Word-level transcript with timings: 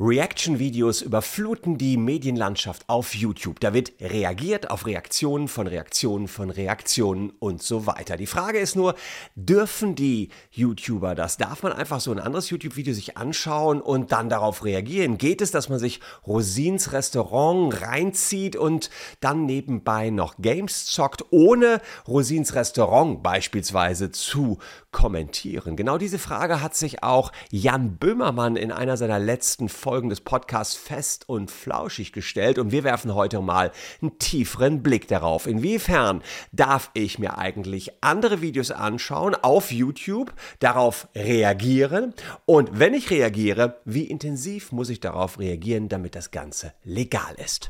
Reaction-Videos 0.00 1.02
überfluten 1.02 1.76
die 1.76 1.96
Medienlandschaft 1.96 2.84
auf 2.86 3.16
YouTube. 3.16 3.58
Da 3.58 3.74
wird 3.74 3.94
reagiert 4.00 4.70
auf 4.70 4.86
Reaktionen 4.86 5.48
von 5.48 5.66
Reaktionen 5.66 6.28
von 6.28 6.50
Reaktionen 6.50 7.32
und 7.40 7.64
so 7.64 7.84
weiter. 7.84 8.16
Die 8.16 8.28
Frage 8.28 8.60
ist 8.60 8.76
nur, 8.76 8.94
dürfen 9.34 9.96
die 9.96 10.28
YouTuber 10.52 11.16
das? 11.16 11.36
Darf 11.36 11.64
man 11.64 11.72
einfach 11.72 11.98
so 11.98 12.12
ein 12.12 12.20
anderes 12.20 12.48
YouTube-Video 12.48 12.94
sich 12.94 13.16
anschauen 13.16 13.80
und 13.80 14.12
dann 14.12 14.28
darauf 14.28 14.64
reagieren? 14.64 15.18
Geht 15.18 15.40
es, 15.40 15.50
dass 15.50 15.68
man 15.68 15.80
sich 15.80 15.98
Rosins 16.24 16.92
Restaurant 16.92 17.82
reinzieht 17.82 18.54
und 18.54 18.90
dann 19.18 19.46
nebenbei 19.46 20.10
noch 20.10 20.36
Games 20.38 20.86
zockt, 20.86 21.24
ohne 21.30 21.80
Rosins 22.06 22.54
Restaurant 22.54 23.24
beispielsweise 23.24 24.12
zu 24.12 24.58
kommentieren? 24.92 25.74
Genau 25.74 25.98
diese 25.98 26.20
Frage 26.20 26.62
hat 26.62 26.76
sich 26.76 27.02
auch 27.02 27.32
Jan 27.50 27.96
Böhmermann 27.96 28.54
in 28.54 28.70
einer 28.70 28.96
seiner 28.96 29.18
letzten 29.18 29.68
Folgen 29.68 29.87
Folgen 29.88 30.10
des 30.10 30.20
Podcasts 30.20 30.76
fest 30.76 31.30
und 31.30 31.50
flauschig 31.50 32.12
gestellt 32.12 32.58
und 32.58 32.72
wir 32.72 32.84
werfen 32.84 33.14
heute 33.14 33.40
mal 33.40 33.72
einen 34.02 34.18
tieferen 34.18 34.82
Blick 34.82 35.08
darauf. 35.08 35.46
Inwiefern 35.46 36.22
darf 36.52 36.90
ich 36.92 37.18
mir 37.18 37.38
eigentlich 37.38 37.92
andere 38.02 38.42
Videos 38.42 38.70
anschauen 38.70 39.34
auf 39.34 39.72
YouTube, 39.72 40.34
darauf 40.58 41.08
reagieren 41.14 42.12
und 42.44 42.78
wenn 42.78 42.92
ich 42.92 43.08
reagiere, 43.08 43.80
wie 43.86 44.04
intensiv 44.04 44.72
muss 44.72 44.90
ich 44.90 45.00
darauf 45.00 45.38
reagieren, 45.38 45.88
damit 45.88 46.14
das 46.14 46.32
Ganze 46.32 46.74
legal 46.84 47.34
ist? 47.42 47.68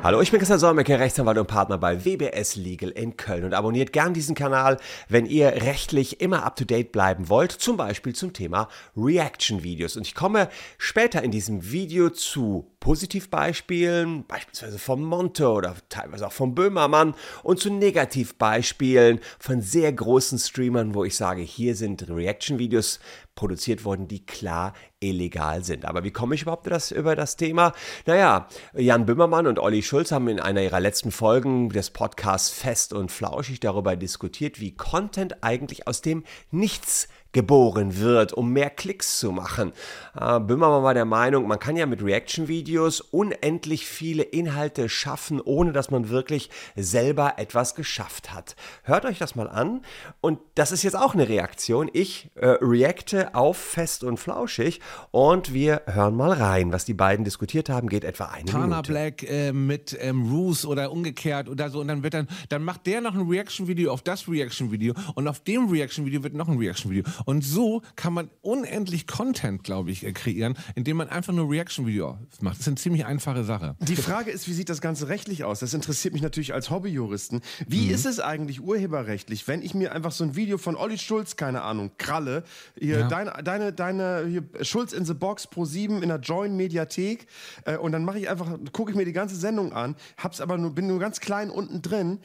Hallo, 0.00 0.20
ich 0.20 0.30
bin 0.30 0.38
Christian 0.38 0.60
Solmecke, 0.60 1.00
Rechtsanwalt 1.00 1.38
und 1.38 1.48
Partner 1.48 1.76
bei 1.76 2.04
WBS 2.04 2.54
Legal 2.54 2.90
in 2.90 3.16
Köln 3.16 3.42
und 3.42 3.52
abonniert 3.52 3.92
gern 3.92 4.14
diesen 4.14 4.36
Kanal, 4.36 4.76
wenn 5.08 5.26
ihr 5.26 5.48
rechtlich 5.48 6.20
immer 6.20 6.44
up 6.44 6.54
to 6.54 6.64
date 6.64 6.92
bleiben 6.92 7.28
wollt, 7.28 7.50
zum 7.50 7.76
Beispiel 7.76 8.14
zum 8.14 8.32
Thema 8.32 8.68
Reaction-Videos. 8.96 9.96
Und 9.96 10.06
ich 10.06 10.14
komme 10.14 10.50
später 10.78 11.24
in 11.24 11.32
diesem 11.32 11.72
Video 11.72 12.10
zu 12.10 12.70
Positivbeispielen, 12.78 14.24
beispielsweise 14.28 14.78
vom 14.78 15.02
Monte 15.02 15.48
oder 15.48 15.74
teilweise 15.88 16.28
auch 16.28 16.32
vom 16.32 16.54
Böhmermann 16.54 17.14
und 17.42 17.58
zu 17.58 17.68
Negativbeispielen 17.68 19.18
von 19.40 19.62
sehr 19.62 19.92
großen 19.92 20.38
Streamern, 20.38 20.94
wo 20.94 21.04
ich 21.04 21.16
sage, 21.16 21.42
hier 21.42 21.74
sind 21.74 22.08
Reaction-Videos 22.08 23.00
produziert 23.38 23.84
worden, 23.84 24.08
die 24.08 24.26
klar 24.26 24.72
illegal 24.98 25.62
sind. 25.62 25.84
Aber 25.84 26.02
wie 26.02 26.10
komme 26.10 26.34
ich 26.34 26.42
überhaupt 26.42 26.66
das, 26.66 26.90
über 26.90 27.14
das 27.14 27.36
Thema? 27.36 27.72
Naja, 28.04 28.48
Jan 28.74 29.06
Böhmermann 29.06 29.46
und 29.46 29.60
Olli 29.60 29.82
Schulz 29.82 30.10
haben 30.10 30.26
in 30.26 30.40
einer 30.40 30.60
ihrer 30.60 30.80
letzten 30.80 31.12
Folgen 31.12 31.68
des 31.68 31.90
Podcasts 31.90 32.50
Fest 32.50 32.92
und 32.92 33.12
Flauschig 33.12 33.60
darüber 33.60 33.94
diskutiert, 33.94 34.58
wie 34.58 34.74
Content 34.74 35.44
eigentlich 35.44 35.86
aus 35.86 36.02
dem 36.02 36.24
Nichts 36.50 37.06
geboren 37.32 37.98
wird, 37.98 38.32
um 38.32 38.52
mehr 38.52 38.70
Klicks 38.70 39.18
zu 39.18 39.32
machen. 39.32 39.72
Äh, 40.18 40.40
Böhmermann 40.40 40.82
war 40.82 40.94
der 40.94 41.04
Meinung, 41.04 41.46
man 41.46 41.58
kann 41.58 41.76
ja 41.76 41.86
mit 41.86 42.02
Reaction-Videos 42.02 43.00
unendlich 43.00 43.86
viele 43.86 44.22
Inhalte 44.22 44.88
schaffen, 44.88 45.40
ohne 45.40 45.72
dass 45.72 45.90
man 45.90 46.08
wirklich 46.08 46.48
selber 46.74 47.34
etwas 47.36 47.74
geschafft 47.74 48.32
hat. 48.32 48.56
Hört 48.82 49.04
euch 49.04 49.18
das 49.18 49.34
mal 49.34 49.48
an. 49.48 49.82
Und 50.20 50.40
das 50.54 50.72
ist 50.72 50.82
jetzt 50.82 50.96
auch 50.96 51.14
eine 51.14 51.28
Reaktion. 51.28 51.90
Ich 51.92 52.30
äh, 52.34 52.56
reacte 52.60 53.34
auf 53.34 53.58
Fest 53.58 54.04
und 54.04 54.16
Flauschig 54.16 54.80
und 55.10 55.52
wir 55.52 55.82
hören 55.86 56.16
mal 56.16 56.32
rein, 56.32 56.72
was 56.72 56.86
die 56.86 56.94
beiden 56.94 57.24
diskutiert 57.24 57.68
haben. 57.68 57.88
Geht 57.88 58.04
etwa 58.04 58.26
eine 58.26 58.46
Tana 58.46 58.66
Minute. 58.66 58.92
Black 58.92 59.22
äh, 59.22 59.52
mit 59.52 59.96
ähm, 60.00 60.30
Roos 60.32 60.64
oder 60.64 60.90
umgekehrt 60.90 61.48
oder 61.48 61.68
so 61.68 61.80
und 61.80 61.88
dann 61.88 62.02
wird 62.02 62.14
dann, 62.14 62.28
dann 62.48 62.64
macht 62.64 62.86
der 62.86 63.02
noch 63.02 63.14
ein 63.14 63.28
Reaction-Video 63.28 63.92
auf 63.92 64.02
das 64.02 64.28
Reaction-Video 64.28 64.94
und 65.14 65.28
auf 65.28 65.40
dem 65.40 65.68
Reaction-Video 65.68 66.22
wird 66.22 66.34
noch 66.34 66.48
ein 66.48 66.56
Reaction-Video 66.56 67.04
und 67.24 67.44
so 67.44 67.82
kann 67.96 68.12
man 68.12 68.30
unendlich 68.42 69.06
Content, 69.06 69.64
glaube 69.64 69.90
ich, 69.90 70.04
äh, 70.04 70.12
kreieren, 70.12 70.56
indem 70.74 70.98
man 70.98 71.08
einfach 71.08 71.32
nur 71.32 71.50
Reaction-Video 71.50 72.18
macht. 72.40 72.54
Das 72.54 72.60
ist 72.60 72.68
eine 72.68 72.76
ziemlich 72.76 73.06
einfache 73.06 73.44
Sache. 73.44 73.76
Die 73.80 73.96
Frage 73.96 74.30
ist, 74.30 74.48
wie 74.48 74.52
sieht 74.52 74.68
das 74.68 74.80
Ganze 74.80 75.08
rechtlich 75.08 75.44
aus? 75.44 75.60
Das 75.60 75.74
interessiert 75.74 76.14
mich 76.14 76.22
natürlich 76.22 76.54
als 76.54 76.70
Hobbyjuristen. 76.70 77.40
Wie 77.66 77.86
mhm. 77.86 77.94
ist 77.94 78.06
es 78.06 78.20
eigentlich 78.20 78.60
urheberrechtlich, 78.62 79.48
wenn 79.48 79.62
ich 79.62 79.74
mir 79.74 79.92
einfach 79.92 80.12
so 80.12 80.24
ein 80.24 80.36
Video 80.36 80.58
von 80.58 80.76
Olli 80.76 80.98
Schulz, 80.98 81.36
keine 81.36 81.62
Ahnung, 81.62 81.92
kralle, 81.98 82.44
hier 82.78 83.00
ja. 83.00 83.08
deine, 83.08 83.42
deine, 83.42 83.72
deine 83.72 84.26
hier, 84.28 84.64
Schulz 84.64 84.92
in 84.92 85.04
the 85.04 85.14
Box 85.14 85.46
Pro 85.46 85.64
7 85.64 86.02
in 86.02 86.08
der 86.08 86.18
Join 86.18 86.56
Mediathek 86.56 87.26
äh, 87.64 87.76
und 87.76 87.92
dann 87.92 88.04
mache 88.04 88.18
ich 88.18 88.28
einfach, 88.28 88.58
gucke 88.72 88.90
ich 88.90 88.96
mir 88.96 89.04
die 89.04 89.12
ganze 89.12 89.36
Sendung 89.36 89.72
an, 89.72 89.96
hab's 90.16 90.40
aber 90.40 90.58
nur, 90.58 90.74
bin 90.74 90.86
nur 90.86 90.98
ganz 90.98 91.20
klein 91.20 91.50
unten 91.50 91.82
drin 91.82 92.18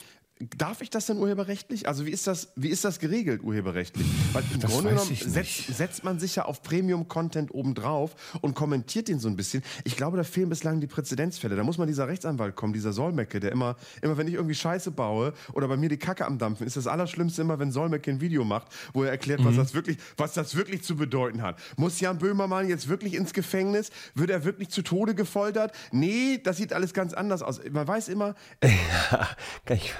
Darf 0.58 0.82
ich 0.82 0.90
das 0.90 1.06
denn 1.06 1.18
urheberrechtlich? 1.18 1.88
Also 1.88 2.06
wie 2.06 2.12
ist 2.12 2.28
das, 2.28 2.50
wie 2.56 2.70
ist 2.70 2.84
das 2.84 3.00
geregelt 3.00 3.44
urheberrechtlich? 3.44 4.06
Weil 4.34 4.44
im 4.54 4.60
das 4.60 4.72
Grunde 4.72 4.90
genommen 4.92 5.16
setzt, 5.16 5.68
setzt, 5.68 6.04
man 6.04 6.20
sich 6.20 6.36
ja 6.36 6.46
auf 6.46 6.64
Premium-Content 6.64 7.54
obendrauf 7.54 8.16
und 8.42 8.56
kommentiert 8.56 9.08
den 9.08 9.20
so 9.20 9.28
ein 9.28 9.36
bisschen. 9.36 9.64
Ich 9.84 9.96
glaube, 9.96 10.18
da 10.18 10.24
fehlen 10.24 10.50
bislang 10.50 10.82
die 10.82 10.88
Präzedenzfälle. 10.88 11.56
Da 11.56 11.64
muss 11.64 11.78
mal 11.78 11.86
dieser 11.86 12.08
Rechtsanwalt 12.08 12.56
kommen, 12.56 12.74
dieser 12.74 12.94
Solmecke, 12.94 13.40
der 13.40 13.52
immer, 13.52 13.76
immer 14.02 14.18
wenn 14.18 14.28
ich 14.28 14.34
irgendwie 14.34 14.56
Scheiße 14.56 14.92
baue 14.92 15.34
oder 15.54 15.68
bei 15.68 15.78
mir 15.78 15.90
die 15.90 15.98
Kacke 15.98 16.26
am 16.26 16.38
Dampfen, 16.38 16.66
ist 16.66 16.78
das 16.78 16.88
Allerschlimmste 16.88 17.42
immer, 17.42 17.60
wenn 17.60 17.72
Solmecke 17.72 18.12
ein 18.12 18.22
Video 18.22 18.44
macht, 18.44 18.68
wo 18.94 19.04
er 19.04 19.12
erklärt, 19.12 19.42
mhm. 19.42 19.46
was, 19.46 19.56
das 19.56 19.74
wirklich, 19.74 19.98
was 20.18 20.34
das 20.34 20.56
wirklich 20.56 20.84
zu 20.84 20.96
bedeuten 20.96 21.42
hat. 21.42 21.60
Muss 21.78 22.00
Jan 22.00 22.18
Böhmermann 22.18 22.68
jetzt 22.68 22.88
wirklich 22.88 23.14
ins 23.14 23.34
Gefängnis? 23.34 23.92
Wird 24.16 24.30
er 24.30 24.44
wirklich 24.44 24.70
zu 24.70 24.82
Tode 24.82 25.16
gefoltert? 25.16 25.74
Nee, 25.92 26.40
das 26.44 26.58
sieht 26.58 26.74
alles 26.74 26.94
ganz 26.94 27.14
anders 27.14 27.42
aus. 27.42 27.62
Man 27.72 27.88
weiß 27.88 28.10
immer. 28.10 28.36
Ja, 29.12 29.30
kann 29.66 29.78
ich 29.78 29.94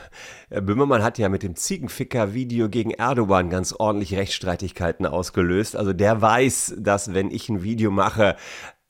Böhmermann 0.50 1.04
hat 1.04 1.18
ja 1.18 1.30
mit 1.30 1.44
dem 1.44 1.56
Ziegenficker-Video 1.56 2.70
gegen 2.70 2.92
Erdogan 2.92 3.50
ganz 3.50 3.74
ordentlich 3.74 4.16
Rechtsstreitigkeiten 4.16 5.06
ausgelöst. 5.06 5.76
Also 5.76 5.94
der 5.94 6.22
weiß, 6.22 6.76
dass 6.78 7.14
wenn 7.14 7.32
ich 7.32 7.50
ein 7.50 7.64
Video 7.64 7.92
mache, 7.92 8.36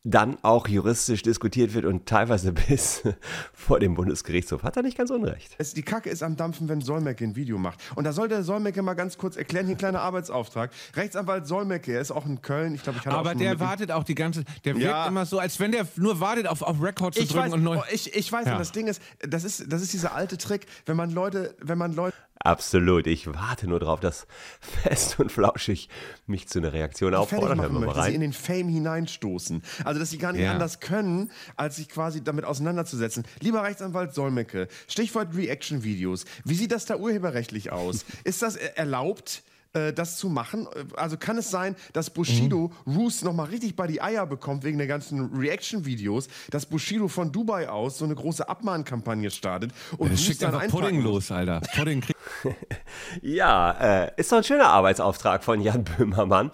dann 0.04 0.38
auch 0.42 0.68
juristisch 0.68 1.22
diskutiert 1.22 1.74
wird 1.74 1.86
und 1.86 2.06
teilweise 2.06 2.52
bis 2.68 3.04
vor 3.54 3.80
dem 3.80 3.96
Bundesgerichtshof. 3.96 4.64
Hat 4.64 4.76
er 4.76 4.84
nicht 4.84 4.98
ganz 4.98 5.10
unrecht. 5.10 5.56
Es, 5.58 5.74
die 5.74 5.82
Kacke 5.82 6.10
ist 6.10 6.24
am 6.24 6.36
Dampfen, 6.36 6.68
wenn 6.68 6.82
Solmecke 6.82 7.24
ein 7.24 7.36
Video 7.36 7.58
macht. 7.58 7.80
Und 7.96 8.04
da 8.04 8.12
soll 8.12 8.28
der 8.28 8.44
Solmecke 8.44 8.82
mal 8.82 8.96
ganz 8.96 9.18
kurz 9.18 9.38
erklären, 9.38 9.66
hier 9.66 9.76
ein 9.76 9.78
kleiner 9.78 10.02
Arbeitsauftrag. 10.02 10.72
Rechtsanwalt 10.96 11.48
Solmecke, 11.48 11.94
er 11.94 12.02
ist 12.02 12.12
auch 12.12 12.26
in 12.26 12.42
Köln. 12.42 12.76
Ich 12.76 12.84
glaube, 12.84 13.00
ich 13.00 13.06
hatte 13.06 13.18
Aber 13.18 13.34
der 13.34 13.60
wartet 13.60 13.92
auch 13.92 14.04
die 14.04 14.16
ganze, 14.16 14.44
der 14.66 14.76
wirkt 14.76 14.86
ja. 14.86 15.08
immer 15.08 15.26
so, 15.26 15.40
als 15.40 15.60
wenn 15.60 15.72
der 15.72 15.88
nur 15.96 16.20
wartet, 16.20 16.48
auf, 16.48 16.62
auf 16.62 16.82
Record 16.82 17.16
zu 17.16 17.22
ich 17.22 17.30
drücken 17.30 17.46
weiß, 17.46 17.54
und 17.54 17.64
neu. 17.64 17.78
Oh, 17.78 17.84
ich, 17.92 18.14
ich 18.14 18.32
weiß, 18.32 18.46
ja. 18.46 18.54
und 18.54 18.60
das 18.60 18.74
Ding 18.74 18.88
ist, 18.88 19.02
das 19.22 19.44
ist, 19.44 19.72
das 19.72 19.82
ist 19.82 19.94
dieser 19.94 20.14
alte 20.14 20.38
Trick, 20.38 20.66
wenn 20.86 20.98
man 20.98 21.12
Leute, 21.12 21.56
wenn 21.62 21.78
man 21.78 21.94
Leute 21.94 22.14
Absolut. 22.44 23.08
Ich 23.08 23.26
warte 23.34 23.68
nur 23.68 23.80
darauf, 23.80 24.02
dass 24.02 24.28
fest 24.60 25.20
und 25.20 25.32
flauschig 25.32 25.88
mich 26.28 26.50
zu 26.50 26.60
einer 26.60 26.74
Reaktion 26.74 27.16
auffordern. 27.16 27.62
Hören 27.62 27.74
wir 27.74 27.80
mal 27.80 27.90
rein. 27.90 28.10
sie 28.10 28.16
in 28.16 28.22
den 28.22 28.34
Fame 28.34 28.68
hineinstoßen. 28.68 29.64
Also, 29.86 29.93
dass 30.00 30.10
sie 30.10 30.18
gar 30.18 30.34
nicht 30.34 30.44
ja. 30.44 30.52
anders 30.52 30.80
können, 30.80 31.32
als 31.56 31.78
sich 31.78 31.90
quasi 31.90 32.24
damit 32.24 32.46
auseinanderzusetzen. 32.46 33.24
Lieber 33.40 33.64
Rechtsanwalt 33.64 34.14
Solmecke, 34.14 34.68
Stichwort 34.88 35.36
Reaction-Videos. 35.36 36.26
Wie 36.44 36.56
sieht 36.56 36.72
das 36.72 36.86
da 36.86 36.98
urheberrechtlich 36.98 37.72
aus? 37.72 38.06
Ist 38.24 38.42
das 38.42 38.56
erlaubt? 38.56 39.44
Äh, 39.74 39.92
das 39.92 40.18
zu 40.18 40.30
machen. 40.30 40.68
Also 40.96 41.18
kann 41.18 41.38
es 41.38 41.50
sein, 41.50 41.76
dass 41.94 42.12
Bushido 42.12 42.72
mhm. 42.86 42.96
Roos 42.96 43.24
nochmal 43.24 43.48
richtig 43.48 43.76
bei 43.76 43.88
die 43.88 44.02
Eier 44.02 44.28
bekommt 44.28 44.64
wegen 44.64 44.78
der 44.78 44.86
ganzen 44.86 45.36
Reaction-Videos, 45.36 46.28
dass 46.52 46.68
Bushido 46.68 47.08
von 47.08 47.32
Dubai 47.32 47.70
aus 47.70 47.98
so 47.98 48.06
eine 48.06 48.14
große 48.14 48.48
Abmahnkampagne 48.48 49.32
startet 49.32 49.72
und 49.98 50.12
ja, 50.12 50.18
schickt 50.18 50.44
dann 50.44 50.68
Pudding 50.68 51.02
los, 51.02 51.32
Alter. 51.32 51.62
Pudding 51.76 52.04
ja, 53.22 54.04
äh, 54.04 54.12
ist 54.18 54.32
doch 54.32 54.38
ein 54.38 54.44
schöner 54.44 54.68
Arbeitsauftrag 54.68 55.44
von 55.44 55.60
Jan 55.60 55.84
Böhmermann. 55.84 56.52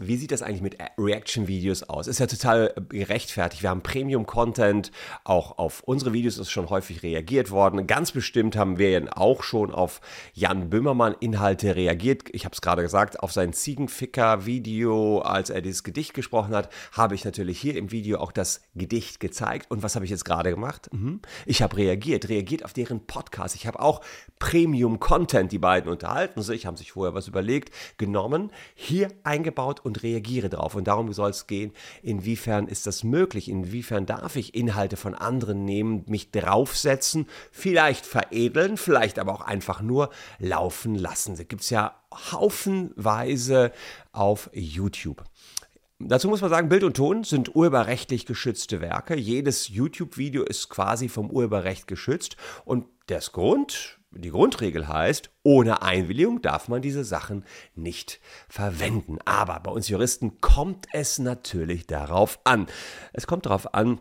Wie 0.00 0.16
sieht 0.16 0.30
das 0.30 0.42
eigentlich 0.42 0.62
mit 0.62 0.78
Reaction-Videos 0.96 1.82
aus? 1.82 2.06
Ist 2.06 2.20
ja 2.20 2.28
total 2.28 2.72
gerechtfertigt. 2.88 3.64
Wir 3.64 3.70
haben 3.70 3.82
Premium-Content. 3.82 4.92
Auch 5.24 5.58
auf 5.58 5.82
unsere 5.82 6.12
Videos 6.12 6.38
ist 6.38 6.52
schon 6.52 6.70
häufig 6.70 7.02
reagiert 7.02 7.50
worden. 7.50 7.88
Ganz 7.88 8.12
bestimmt 8.12 8.56
haben 8.56 8.78
wir 8.78 9.18
auch 9.18 9.42
schon 9.42 9.72
auf 9.72 10.00
Jan 10.34 10.70
Böhmermann-Inhalte 10.70 11.74
reagiert. 11.74 12.28
Ich 12.30 12.44
habe 12.44 12.52
es 12.54 12.60
gerade 12.60 12.82
gesagt, 12.82 13.18
auf 13.18 13.32
sein 13.32 13.52
Ziegenficker-Video, 13.52 15.18
als 15.18 15.50
er 15.50 15.62
dieses 15.62 15.82
Gedicht 15.82 16.14
gesprochen 16.14 16.54
hat, 16.54 16.72
habe 16.92 17.16
ich 17.16 17.24
natürlich 17.24 17.58
hier 17.58 17.74
im 17.74 17.90
Video 17.90 18.20
auch 18.20 18.30
das 18.30 18.62
Gedicht 18.76 19.18
gezeigt. 19.18 19.68
Und 19.68 19.82
was 19.82 19.96
habe 19.96 20.04
ich 20.04 20.12
jetzt 20.12 20.24
gerade 20.24 20.50
gemacht? 20.50 20.90
Mhm. 20.92 21.20
Ich 21.44 21.60
habe 21.60 21.76
reagiert, 21.76 22.28
reagiert 22.28 22.64
auf 22.64 22.72
deren 22.72 23.04
Podcast. 23.04 23.56
Ich 23.56 23.66
habe 23.66 23.80
auch 23.80 24.00
Premium-Content, 24.38 25.50
die 25.50 25.58
beiden 25.58 25.90
unterhalten 25.90 26.42
sich, 26.42 26.66
haben 26.66 26.76
sich 26.76 26.92
vorher 26.92 27.14
was 27.14 27.26
überlegt, 27.26 27.74
genommen, 27.98 28.52
hier 28.76 29.08
eingebaut 29.24 29.80
und 29.87 29.87
reagiere 29.96 30.48
drauf. 30.48 30.74
Und 30.74 30.88
darum 30.88 31.12
soll 31.12 31.30
es 31.30 31.46
gehen, 31.46 31.72
inwiefern 32.02 32.68
ist 32.68 32.86
das 32.86 33.04
möglich, 33.04 33.48
inwiefern 33.48 34.06
darf 34.06 34.36
ich 34.36 34.54
Inhalte 34.54 34.96
von 34.96 35.14
anderen 35.14 35.64
nehmen, 35.64 36.04
mich 36.06 36.30
draufsetzen, 36.30 37.26
vielleicht 37.50 38.06
veredeln, 38.06 38.76
vielleicht 38.76 39.18
aber 39.18 39.32
auch 39.32 39.42
einfach 39.42 39.80
nur 39.80 40.10
laufen 40.38 40.94
lassen. 40.94 41.36
Da 41.36 41.44
gibt 41.44 41.62
es 41.62 41.70
ja 41.70 41.94
haufenweise 42.32 43.72
auf 44.12 44.50
YouTube. 44.52 45.24
Dazu 46.00 46.28
muss 46.28 46.40
man 46.40 46.50
sagen, 46.50 46.68
Bild 46.68 46.84
und 46.84 46.96
Ton 46.96 47.24
sind 47.24 47.56
urheberrechtlich 47.56 48.24
geschützte 48.24 48.80
Werke. 48.80 49.16
Jedes 49.16 49.68
YouTube-Video 49.68 50.44
ist 50.44 50.68
quasi 50.68 51.08
vom 51.08 51.28
Urheberrecht 51.28 51.88
geschützt. 51.88 52.36
Und 52.64 52.86
das 53.06 53.32
Grund, 53.32 53.97
die 54.10 54.30
Grundregel 54.30 54.88
heißt, 54.88 55.30
ohne 55.42 55.82
Einwilligung 55.82 56.40
darf 56.40 56.68
man 56.68 56.82
diese 56.82 57.04
Sachen 57.04 57.44
nicht 57.74 58.20
verwenden. 58.48 59.18
Aber 59.24 59.60
bei 59.60 59.70
uns 59.70 59.88
Juristen 59.88 60.40
kommt 60.40 60.86
es 60.92 61.18
natürlich 61.18 61.86
darauf 61.86 62.40
an. 62.44 62.66
Es 63.12 63.26
kommt 63.26 63.46
darauf 63.46 63.74
an, 63.74 64.00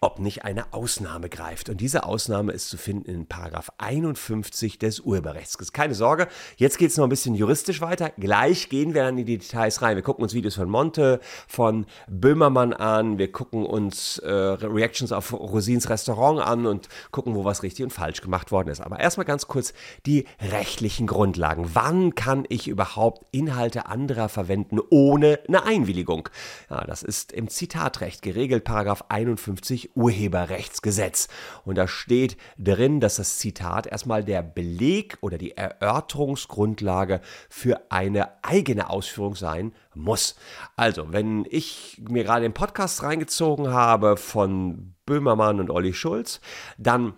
ob 0.00 0.18
nicht 0.18 0.44
eine 0.44 0.72
Ausnahme 0.72 1.28
greift. 1.28 1.68
Und 1.68 1.80
diese 1.80 2.04
Ausnahme 2.04 2.52
ist 2.52 2.68
zu 2.68 2.76
finden 2.76 3.08
in 3.08 3.26
Paragraph 3.26 3.70
51 3.78 4.78
des 4.78 5.00
Urheberrechts. 5.00 5.72
Keine 5.72 5.94
Sorge, 5.94 6.26
jetzt 6.56 6.78
geht 6.78 6.90
es 6.90 6.96
noch 6.96 7.04
ein 7.04 7.10
bisschen 7.10 7.34
juristisch 7.34 7.80
weiter. 7.80 8.10
Gleich 8.18 8.68
gehen 8.68 8.94
wir 8.94 9.04
dann 9.04 9.16
in 9.16 9.24
die 9.24 9.38
Details 9.38 9.82
rein. 9.82 9.96
Wir 9.96 10.02
gucken 10.02 10.24
uns 10.24 10.34
Videos 10.34 10.56
von 10.56 10.68
Monte, 10.68 11.20
von 11.46 11.86
Böhmermann 12.08 12.72
an, 12.72 13.18
wir 13.18 13.30
gucken 13.30 13.64
uns 13.64 14.18
äh, 14.18 14.30
Reactions 14.30 15.12
auf 15.12 15.32
Rosins 15.32 15.88
Restaurant 15.88 16.40
an 16.40 16.66
und 16.66 16.88
gucken, 17.12 17.34
wo 17.34 17.44
was 17.44 17.62
richtig 17.62 17.84
und 17.84 17.90
falsch 17.90 18.20
gemacht 18.20 18.50
worden 18.50 18.68
ist. 18.68 18.80
Aber 18.80 18.98
erstmal 18.98 19.26
ganz 19.26 19.46
kurz 19.46 19.72
die 20.04 20.26
rechtlichen 20.40 21.06
Grundlagen. 21.06 21.70
Wann 21.74 22.14
kann 22.14 22.44
ich 22.48 22.66
überhaupt 22.66 23.24
Inhalte 23.30 23.86
anderer 23.86 24.28
verwenden 24.28 24.80
ohne 24.90 25.38
eine 25.46 25.64
Einwilligung? 25.64 26.28
Ja, 26.70 26.84
das 26.84 27.02
ist 27.02 27.32
im 27.32 27.48
Zitatrecht 27.48 28.22
geregelt, 28.22 28.64
Paragraph 28.64 29.04
51 29.08 29.75
Urheberrechtsgesetz. 29.94 31.28
Und 31.64 31.76
da 31.76 31.88
steht 31.88 32.36
drin, 32.58 33.00
dass 33.00 33.16
das 33.16 33.38
Zitat 33.38 33.86
erstmal 33.86 34.24
der 34.24 34.42
Beleg 34.42 35.18
oder 35.20 35.38
die 35.38 35.56
Erörterungsgrundlage 35.56 37.20
für 37.48 37.80
eine 37.90 38.44
eigene 38.44 38.90
Ausführung 38.90 39.34
sein 39.34 39.72
muss. 39.94 40.36
Also, 40.76 41.12
wenn 41.12 41.46
ich 41.48 42.02
mir 42.08 42.24
gerade 42.24 42.42
den 42.42 42.54
Podcast 42.54 43.02
reingezogen 43.02 43.72
habe 43.72 44.16
von 44.16 44.94
Böhmermann 45.06 45.60
und 45.60 45.70
Olli 45.70 45.94
Schulz, 45.94 46.40
dann 46.78 47.14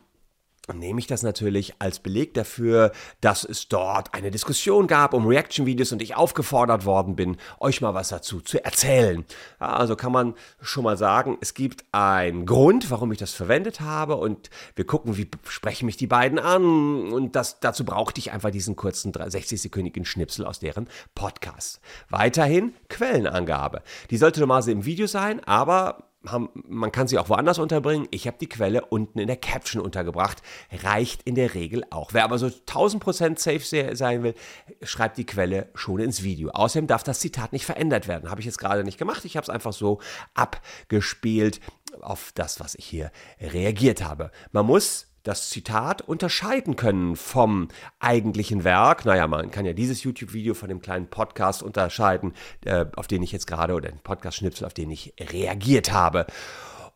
nehme 0.74 1.00
ich 1.00 1.06
das 1.06 1.22
natürlich 1.22 1.74
als 1.78 1.98
Beleg 1.98 2.34
dafür, 2.34 2.92
dass 3.20 3.44
es 3.44 3.68
dort 3.68 4.14
eine 4.14 4.30
Diskussion 4.30 4.86
gab 4.86 5.14
um 5.14 5.26
Reaction-Videos 5.26 5.92
und 5.92 6.02
ich 6.02 6.16
aufgefordert 6.16 6.84
worden 6.84 7.16
bin, 7.16 7.36
euch 7.60 7.80
mal 7.80 7.94
was 7.94 8.08
dazu 8.08 8.40
zu 8.40 8.64
erzählen. 8.64 9.24
Ja, 9.60 9.74
also 9.74 9.96
kann 9.96 10.12
man 10.12 10.34
schon 10.60 10.84
mal 10.84 10.96
sagen, 10.96 11.38
es 11.40 11.54
gibt 11.54 11.84
einen 11.92 12.46
Grund, 12.46 12.90
warum 12.90 13.12
ich 13.12 13.18
das 13.18 13.32
verwendet 13.32 13.80
habe 13.80 14.16
und 14.16 14.50
wir 14.74 14.86
gucken, 14.86 15.16
wie 15.16 15.30
sprechen 15.48 15.86
mich 15.86 15.96
die 15.96 16.06
beiden 16.06 16.38
an 16.38 17.12
und 17.12 17.36
das, 17.36 17.60
dazu 17.60 17.84
brauchte 17.84 18.20
ich 18.20 18.32
einfach 18.32 18.50
diesen 18.50 18.76
kurzen 18.76 19.12
60-sekündigen 19.12 20.04
Schnipsel 20.04 20.44
aus 20.44 20.58
deren 20.58 20.88
Podcast. 21.14 21.80
Weiterhin 22.08 22.74
Quellenangabe. 22.88 23.82
Die 24.10 24.16
sollte 24.16 24.40
normalerweise 24.40 24.72
im 24.72 24.84
Video 24.84 25.06
sein, 25.06 25.42
aber 25.44 26.07
haben, 26.26 26.50
man 26.66 26.92
kann 26.92 27.08
sie 27.08 27.18
auch 27.18 27.28
woanders 27.28 27.58
unterbringen. 27.58 28.08
Ich 28.10 28.26
habe 28.26 28.38
die 28.40 28.48
Quelle 28.48 28.84
unten 28.86 29.18
in 29.18 29.26
der 29.26 29.36
Caption 29.36 29.82
untergebracht. 29.82 30.42
Reicht 30.82 31.22
in 31.22 31.34
der 31.34 31.54
Regel 31.54 31.84
auch. 31.90 32.12
Wer 32.12 32.24
aber 32.24 32.38
so 32.38 32.46
1000% 32.46 33.38
safe 33.38 33.94
sein 33.94 34.22
will, 34.22 34.34
schreibt 34.82 35.18
die 35.18 35.26
Quelle 35.26 35.70
schon 35.74 36.00
ins 36.00 36.22
Video. 36.22 36.50
Außerdem 36.50 36.86
darf 36.86 37.02
das 37.02 37.20
Zitat 37.20 37.52
nicht 37.52 37.66
verändert 37.66 38.08
werden. 38.08 38.30
Habe 38.30 38.40
ich 38.40 38.46
jetzt 38.46 38.58
gerade 38.58 38.84
nicht 38.84 38.98
gemacht. 38.98 39.24
Ich 39.24 39.36
habe 39.36 39.44
es 39.44 39.50
einfach 39.50 39.72
so 39.72 40.00
abgespielt 40.34 41.60
auf 42.00 42.32
das, 42.34 42.60
was 42.60 42.74
ich 42.74 42.84
hier 42.84 43.10
reagiert 43.40 44.02
habe. 44.04 44.30
Man 44.52 44.66
muss 44.66 45.07
das 45.22 45.50
Zitat 45.50 46.02
unterscheiden 46.02 46.76
können 46.76 47.16
vom 47.16 47.68
eigentlichen 47.98 48.64
Werk. 48.64 49.04
Naja, 49.04 49.26
man 49.26 49.50
kann 49.50 49.66
ja 49.66 49.72
dieses 49.72 50.02
YouTube-Video 50.02 50.54
von 50.54 50.68
dem 50.68 50.80
kleinen 50.80 51.08
Podcast 51.08 51.62
unterscheiden, 51.62 52.34
äh, 52.64 52.86
auf 52.96 53.06
den 53.06 53.22
ich 53.22 53.32
jetzt 53.32 53.46
gerade, 53.46 53.74
oder 53.74 53.90
den 53.90 54.00
Podcast-Schnipsel, 54.00 54.66
auf 54.66 54.74
den 54.74 54.90
ich 54.90 55.14
reagiert 55.18 55.92
habe. 55.92 56.26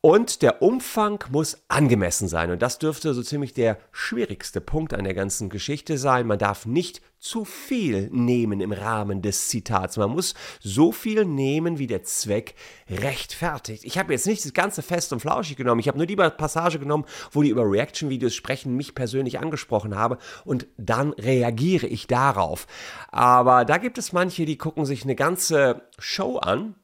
Und 0.05 0.43
der 0.43 0.63
Umfang 0.63 1.23
muss 1.31 1.63
angemessen 1.69 2.27
sein. 2.27 2.51
Und 2.51 2.61
das 2.61 2.81
dürfte 2.81 3.15
so 3.15 3.23
ziemlich 3.23 3.55
der 3.55 3.79
schwierigste 3.93 4.61
Punkt 4.61 4.95
an 4.95 5.05
der 5.05 5.15
ganzen 5.15 5.49
Geschichte 5.49 5.97
sein. 5.97 6.27
Man 6.27 6.41
darf 6.41 6.67
nicht 6.67 7.01
zu 7.21 7.45
viel 7.45 8.11
nehmen 8.11 8.61
im 8.61 8.73
Rahmen 8.73 9.23
des 9.23 9.47
Zitats. 9.47 9.97
Man 9.97 10.11
muss 10.11 10.35
so 10.59 10.91
viel 10.91 11.25
nehmen, 11.25 11.79
wie 11.79 11.87
der 11.87 12.03
Zweck 12.03 12.57
rechtfertigt. 12.91 13.85
Ich 13.85 13.97
habe 13.97 14.13
jetzt 14.13 14.27
nicht 14.27 14.45
das 14.45 14.53
ganze 14.53 14.83
fest 14.83 15.13
und 15.13 15.21
flauschig 15.21 15.57
genommen. 15.57 15.79
Ich 15.79 15.87
habe 15.87 15.99
nur 15.99 16.09
die 16.09 16.17
Passage 16.17 16.81
genommen, 16.81 17.05
wo 17.31 17.45
die 17.45 17.51
über 17.51 17.63
Reaction-Videos 17.63 18.35
sprechen, 18.35 18.75
mich 18.75 18.97
persönlich 18.97 19.39
angesprochen 19.39 19.95
habe 19.95 20.19
und 20.45 20.67
dann 20.79 21.13
reagiere 21.13 21.87
ich 21.87 22.09
darauf. 22.09 22.67
Aber 23.13 23.65
da 23.65 23.79
gibt 23.79 23.99
es 23.99 24.13
manche, 24.13 24.47
die 24.47 24.59
gucken 24.59 24.85
sich 24.85 25.05
eine 25.05 25.15
ganze 25.15 25.83
Show 25.97 26.39
an 26.39 26.75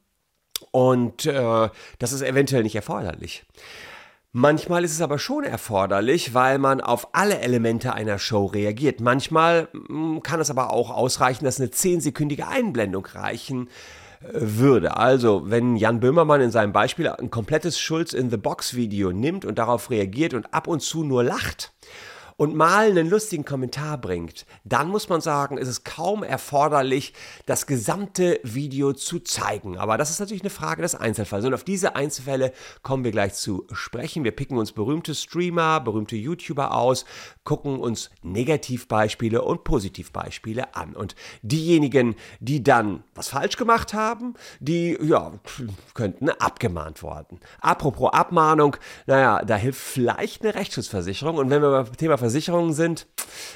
und 0.71 1.25
äh, 1.25 1.69
das 1.99 2.11
ist 2.13 2.21
eventuell 2.21 2.63
nicht 2.63 2.75
erforderlich. 2.75 3.45
Manchmal 4.31 4.83
ist 4.83 4.91
es 4.91 5.01
aber 5.01 5.17
schon 5.17 5.43
erforderlich, 5.43 6.35
weil 6.35 6.59
man 6.59 6.81
auf 6.81 7.15
alle 7.15 7.39
Elemente 7.39 7.93
einer 7.93 8.19
Show 8.19 8.45
reagiert. 8.45 9.01
Manchmal 9.01 9.69
mm, 9.71 10.19
kann 10.19 10.39
es 10.39 10.51
aber 10.51 10.71
auch 10.71 10.91
ausreichen, 10.91 11.45
dass 11.45 11.59
eine 11.59 11.71
zehnsekündige 11.71 12.47
Einblendung 12.47 13.07
reichen 13.07 13.69
äh, 14.21 14.27
würde. 14.33 14.97
Also, 14.97 15.49
wenn 15.49 15.75
Jan 15.77 15.99
Böhmermann 15.99 16.41
in 16.41 16.51
seinem 16.51 16.73
Beispiel 16.73 17.09
ein 17.09 17.31
komplettes 17.31 17.79
Schulz 17.79 18.13
in 18.13 18.29
the 18.29 18.37
Box 18.37 18.75
Video 18.75 19.11
nimmt 19.11 19.45
und 19.45 19.57
darauf 19.57 19.89
reagiert 19.89 20.35
und 20.35 20.53
ab 20.53 20.67
und 20.67 20.81
zu 20.83 21.03
nur 21.03 21.23
lacht, 21.23 21.73
und 22.39 22.55
mal 22.55 22.89
einen 22.89 23.09
lustigen 23.09 23.43
Kommentar 23.43 23.97
bringt, 23.97 24.45
dann 24.63 24.87
muss 24.87 25.09
man 25.09 25.19
sagen, 25.19 25.57
ist 25.57 25.67
es 25.67 25.83
kaum 25.83 26.23
erforderlich, 26.23 27.13
das 27.45 27.67
gesamte 27.67 28.39
Video 28.43 28.93
zu 28.93 29.19
zeigen. 29.19 29.77
Aber 29.77 29.97
das 29.97 30.09
ist 30.09 30.21
natürlich 30.21 30.43
eine 30.43 30.49
Frage 30.49 30.81
des 30.81 30.95
Einzelfalls. 30.95 31.43
Und 31.43 31.53
auf 31.53 31.65
diese 31.65 31.97
Einzelfälle 31.97 32.53
kommen 32.81 33.03
wir 33.03 33.11
gleich 33.11 33.33
zu 33.33 33.67
sprechen. 33.73 34.23
Wir 34.23 34.31
picken 34.31 34.57
uns 34.57 34.71
berühmte 34.71 35.15
Streamer, 35.15 35.81
berühmte 35.81 36.15
YouTuber 36.15 36.73
aus, 36.73 37.03
gucken 37.43 37.77
uns 37.77 38.09
Negativbeispiele 38.21 39.41
und 39.41 39.65
Positivbeispiele 39.65 40.75
an. 40.75 40.95
Und 40.95 41.15
diejenigen, 41.41 42.15
die 42.39 42.63
dann 42.63 43.03
was 43.15 43.27
falsch 43.27 43.57
gemacht 43.57 43.93
haben, 43.93 44.35
die 44.61 44.97
ja, 45.01 45.33
könnten 45.93 46.29
abgemahnt 46.29 47.03
worden. 47.03 47.41
Apropos 47.59 48.13
Abmahnung, 48.13 48.77
naja, 49.07 49.43
da 49.43 49.57
hilft 49.57 49.81
vielleicht 49.81 50.41
eine 50.43 50.55
Rechtsschutzversicherung. 50.55 51.35
Und 51.35 51.49
wenn 51.49 51.61
wir 51.61 51.71
beim 51.71 51.97
Thema 51.97 52.17
Versicherung 52.17 52.28
Versicherungen 52.29 52.73
sind, 52.73 53.07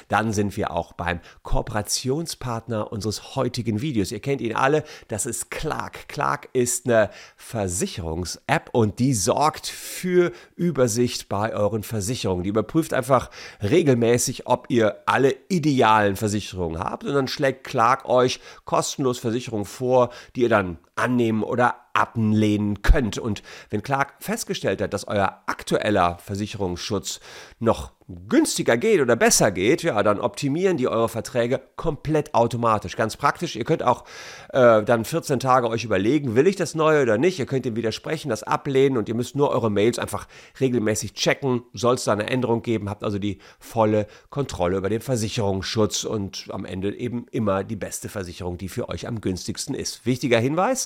dann 0.08 0.32
sind 0.32 0.56
wir 0.56 0.72
auch 0.72 0.92
beim 0.94 1.20
Kooperationspartner 1.44 2.90
unseres 2.90 3.36
heutigen 3.36 3.80
Videos. 3.80 4.10
Ihr 4.10 4.20
kennt 4.20 4.40
ihn 4.40 4.56
alle, 4.56 4.82
das 5.06 5.26
ist 5.26 5.50
Clark. 5.50 6.08
Clark 6.08 6.48
ist 6.52 6.86
eine 6.86 7.10
Versicherungs-App 7.36 8.70
und 8.72 8.98
die 8.98 9.14
sorgt 9.14 9.68
für 9.68 10.32
Übersicht 10.56 11.28
bei 11.28 11.52
euren 11.54 11.84
Versicherungen. 11.84 12.42
Die 12.42 12.50
überprüft 12.50 12.92
einfach 12.94 13.30
regelmäßig, 13.62 14.48
ob 14.48 14.66
ihr 14.70 15.02
alle 15.06 15.36
idealen 15.48 16.16
Versicherungen 16.16 16.80
habt 16.80 17.04
und 17.04 17.14
dann 17.14 17.28
schlägt 17.28 17.62
Clark 17.62 18.08
euch 18.08 18.40
kostenlos 18.64 19.20
Versicherungen 19.20 19.66
vor, 19.66 20.10
die 20.34 20.42
ihr 20.42 20.48
dann 20.48 20.78
annehmen 20.96 21.42
oder 21.42 21.76
ablehnen 21.94 22.82
könnt. 22.82 23.18
Und 23.18 23.42
wenn 23.70 23.82
Clark 23.82 24.14
festgestellt 24.18 24.82
hat, 24.82 24.92
dass 24.92 25.06
euer 25.06 25.42
aktueller 25.46 26.18
Versicherungsschutz 26.18 27.20
noch 27.60 27.92
günstiger 28.28 28.76
geht 28.76 29.00
oder 29.00 29.16
besser 29.16 29.50
geht, 29.50 29.82
ja, 29.82 30.02
dann 30.02 30.20
optimieren 30.20 30.76
die 30.76 30.88
eure 30.88 31.08
Verträge 31.08 31.62
komplett 31.76 32.34
automatisch. 32.34 32.96
Ganz 32.96 33.16
praktisch. 33.16 33.56
Ihr 33.56 33.64
könnt 33.64 33.82
auch 33.82 34.04
äh, 34.52 34.82
dann 34.82 35.06
14 35.06 35.40
Tage 35.40 35.68
euch 35.68 35.84
überlegen, 35.84 36.34
will 36.34 36.46
ich 36.46 36.56
das 36.56 36.74
neue 36.74 37.02
oder 37.02 37.16
nicht. 37.16 37.38
Ihr 37.38 37.46
könnt 37.46 37.64
dem 37.64 37.76
widersprechen, 37.76 38.28
das 38.28 38.42
ablehnen 38.42 38.98
und 38.98 39.08
ihr 39.08 39.14
müsst 39.14 39.36
nur 39.36 39.50
eure 39.50 39.70
Mails 39.70 39.98
einfach 39.98 40.26
regelmäßig 40.60 41.14
checken. 41.14 41.62
Soll 41.72 41.94
es 41.94 42.04
da 42.04 42.12
eine 42.12 42.28
Änderung 42.28 42.60
geben, 42.60 42.90
habt 42.90 43.04
also 43.04 43.18
die 43.18 43.38
volle 43.58 44.06
Kontrolle 44.28 44.76
über 44.76 44.90
den 44.90 45.00
Versicherungsschutz 45.00 46.04
und 46.04 46.48
am 46.50 46.66
Ende 46.66 46.94
eben 46.94 47.26
immer 47.30 47.64
die 47.64 47.76
beste 47.76 48.10
Versicherung, 48.10 48.58
die 48.58 48.68
für 48.68 48.90
euch 48.90 49.06
am 49.06 49.22
günstigsten 49.22 49.74
ist. 49.74 50.04
Wichtiger 50.04 50.38
Hinweis, 50.38 50.83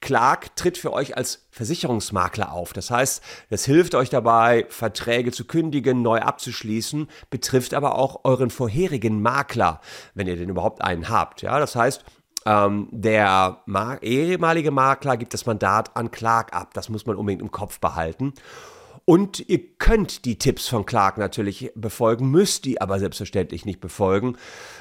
Clark 0.00 0.56
tritt 0.56 0.78
für 0.78 0.92
euch 0.92 1.16
als 1.16 1.46
Versicherungsmakler 1.50 2.52
auf. 2.52 2.72
Das 2.72 2.90
heißt, 2.90 3.22
das 3.50 3.64
hilft 3.64 3.94
euch 3.94 4.08
dabei, 4.08 4.66
Verträge 4.68 5.30
zu 5.30 5.44
kündigen, 5.44 6.02
neu 6.02 6.20
abzuschließen, 6.20 7.08
betrifft 7.28 7.74
aber 7.74 7.96
auch 7.96 8.24
euren 8.24 8.50
vorherigen 8.50 9.20
Makler, 9.20 9.80
wenn 10.14 10.26
ihr 10.26 10.36
den 10.36 10.48
überhaupt 10.48 10.82
einen 10.82 11.10
habt. 11.10 11.42
Ja, 11.42 11.58
das 11.58 11.76
heißt, 11.76 12.04
ähm, 12.46 12.88
der 12.90 13.62
ehemalige 14.00 14.70
Makler 14.70 15.18
gibt 15.18 15.34
das 15.34 15.44
Mandat 15.44 15.94
an 15.96 16.10
Clark 16.10 16.54
ab. 16.54 16.72
Das 16.72 16.88
muss 16.88 17.04
man 17.04 17.16
unbedingt 17.16 17.42
im 17.42 17.50
Kopf 17.50 17.78
behalten. 17.80 18.32
Und 19.10 19.48
ihr 19.48 19.58
könnt 19.78 20.24
die 20.24 20.38
Tipps 20.38 20.68
von 20.68 20.86
Clark 20.86 21.18
natürlich 21.18 21.72
befolgen, 21.74 22.30
müsst 22.30 22.64
die 22.64 22.80
aber 22.80 23.00
selbstverständlich 23.00 23.64
nicht 23.64 23.80
befolgen. 23.80 24.36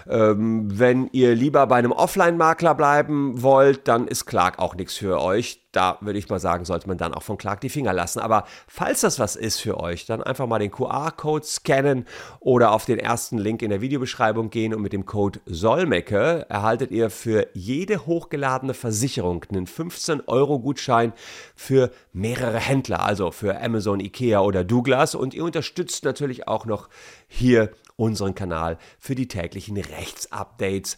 Ähm, 0.07 0.67
wenn 0.69 1.09
ihr 1.11 1.33
lieber 1.33 1.65
bei 1.65 1.77
einem 1.77 1.91
Offline-Makler 1.91 2.75
bleiben 2.75 3.41
wollt, 3.41 3.87
dann 3.87 4.07
ist 4.07 4.27
Clark 4.27 4.59
auch 4.59 4.75
nichts 4.75 4.93
für 4.97 5.19
euch 5.19 5.61
da 5.71 5.97
würde 6.01 6.17
ich 6.17 6.29
mal 6.29 6.39
sagen, 6.39 6.65
sollte 6.65 6.87
man 6.87 6.97
dann 6.97 7.13
auch 7.13 7.21
von 7.21 7.37
Clark 7.37 7.61
die 7.61 7.69
Finger 7.69 7.93
lassen. 7.93 8.19
Aber 8.19 8.45
falls 8.67 9.01
das 9.01 9.19
was 9.19 9.35
ist 9.35 9.59
für 9.61 9.79
euch, 9.79 10.05
dann 10.05 10.23
einfach 10.23 10.47
mal 10.47 10.59
den 10.59 10.71
QR-Code 10.71 11.45
scannen 11.45 12.05
oder 12.39 12.71
auf 12.71 12.85
den 12.85 12.97
ersten 12.97 13.37
Link 13.37 13.61
in 13.61 13.69
der 13.69 13.81
Videobeschreibung 13.81 14.49
gehen 14.49 14.73
und 14.73 14.81
mit 14.81 14.93
dem 14.93 15.05
Code 15.05 15.39
Solmecke 15.45 16.45
erhaltet 16.49 16.91
ihr 16.91 17.09
für 17.09 17.47
jede 17.53 18.05
hochgeladene 18.05 18.73
Versicherung 18.73 19.45
einen 19.49 19.67
15-Euro-Gutschein 19.67 21.13
für 21.55 21.91
mehrere 22.13 22.59
Händler, 22.59 23.03
also 23.03 23.31
für 23.31 23.61
Amazon, 23.61 23.99
Ikea 23.99 24.41
oder 24.41 24.63
Douglas. 24.63 25.13
Und 25.13 25.33
ihr 25.33 25.43
unterstützt 25.43 26.03
natürlich 26.03 26.47
auch 26.47 26.65
noch 26.65 26.89
hier 27.27 27.71
unseren 27.95 28.33
Kanal 28.33 28.77
für 28.97 29.13
die 29.13 29.27
täglichen 29.27 29.77
Rechtsupdates. 29.77 30.97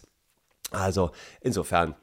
Also 0.70 1.10
insofern 1.42 1.94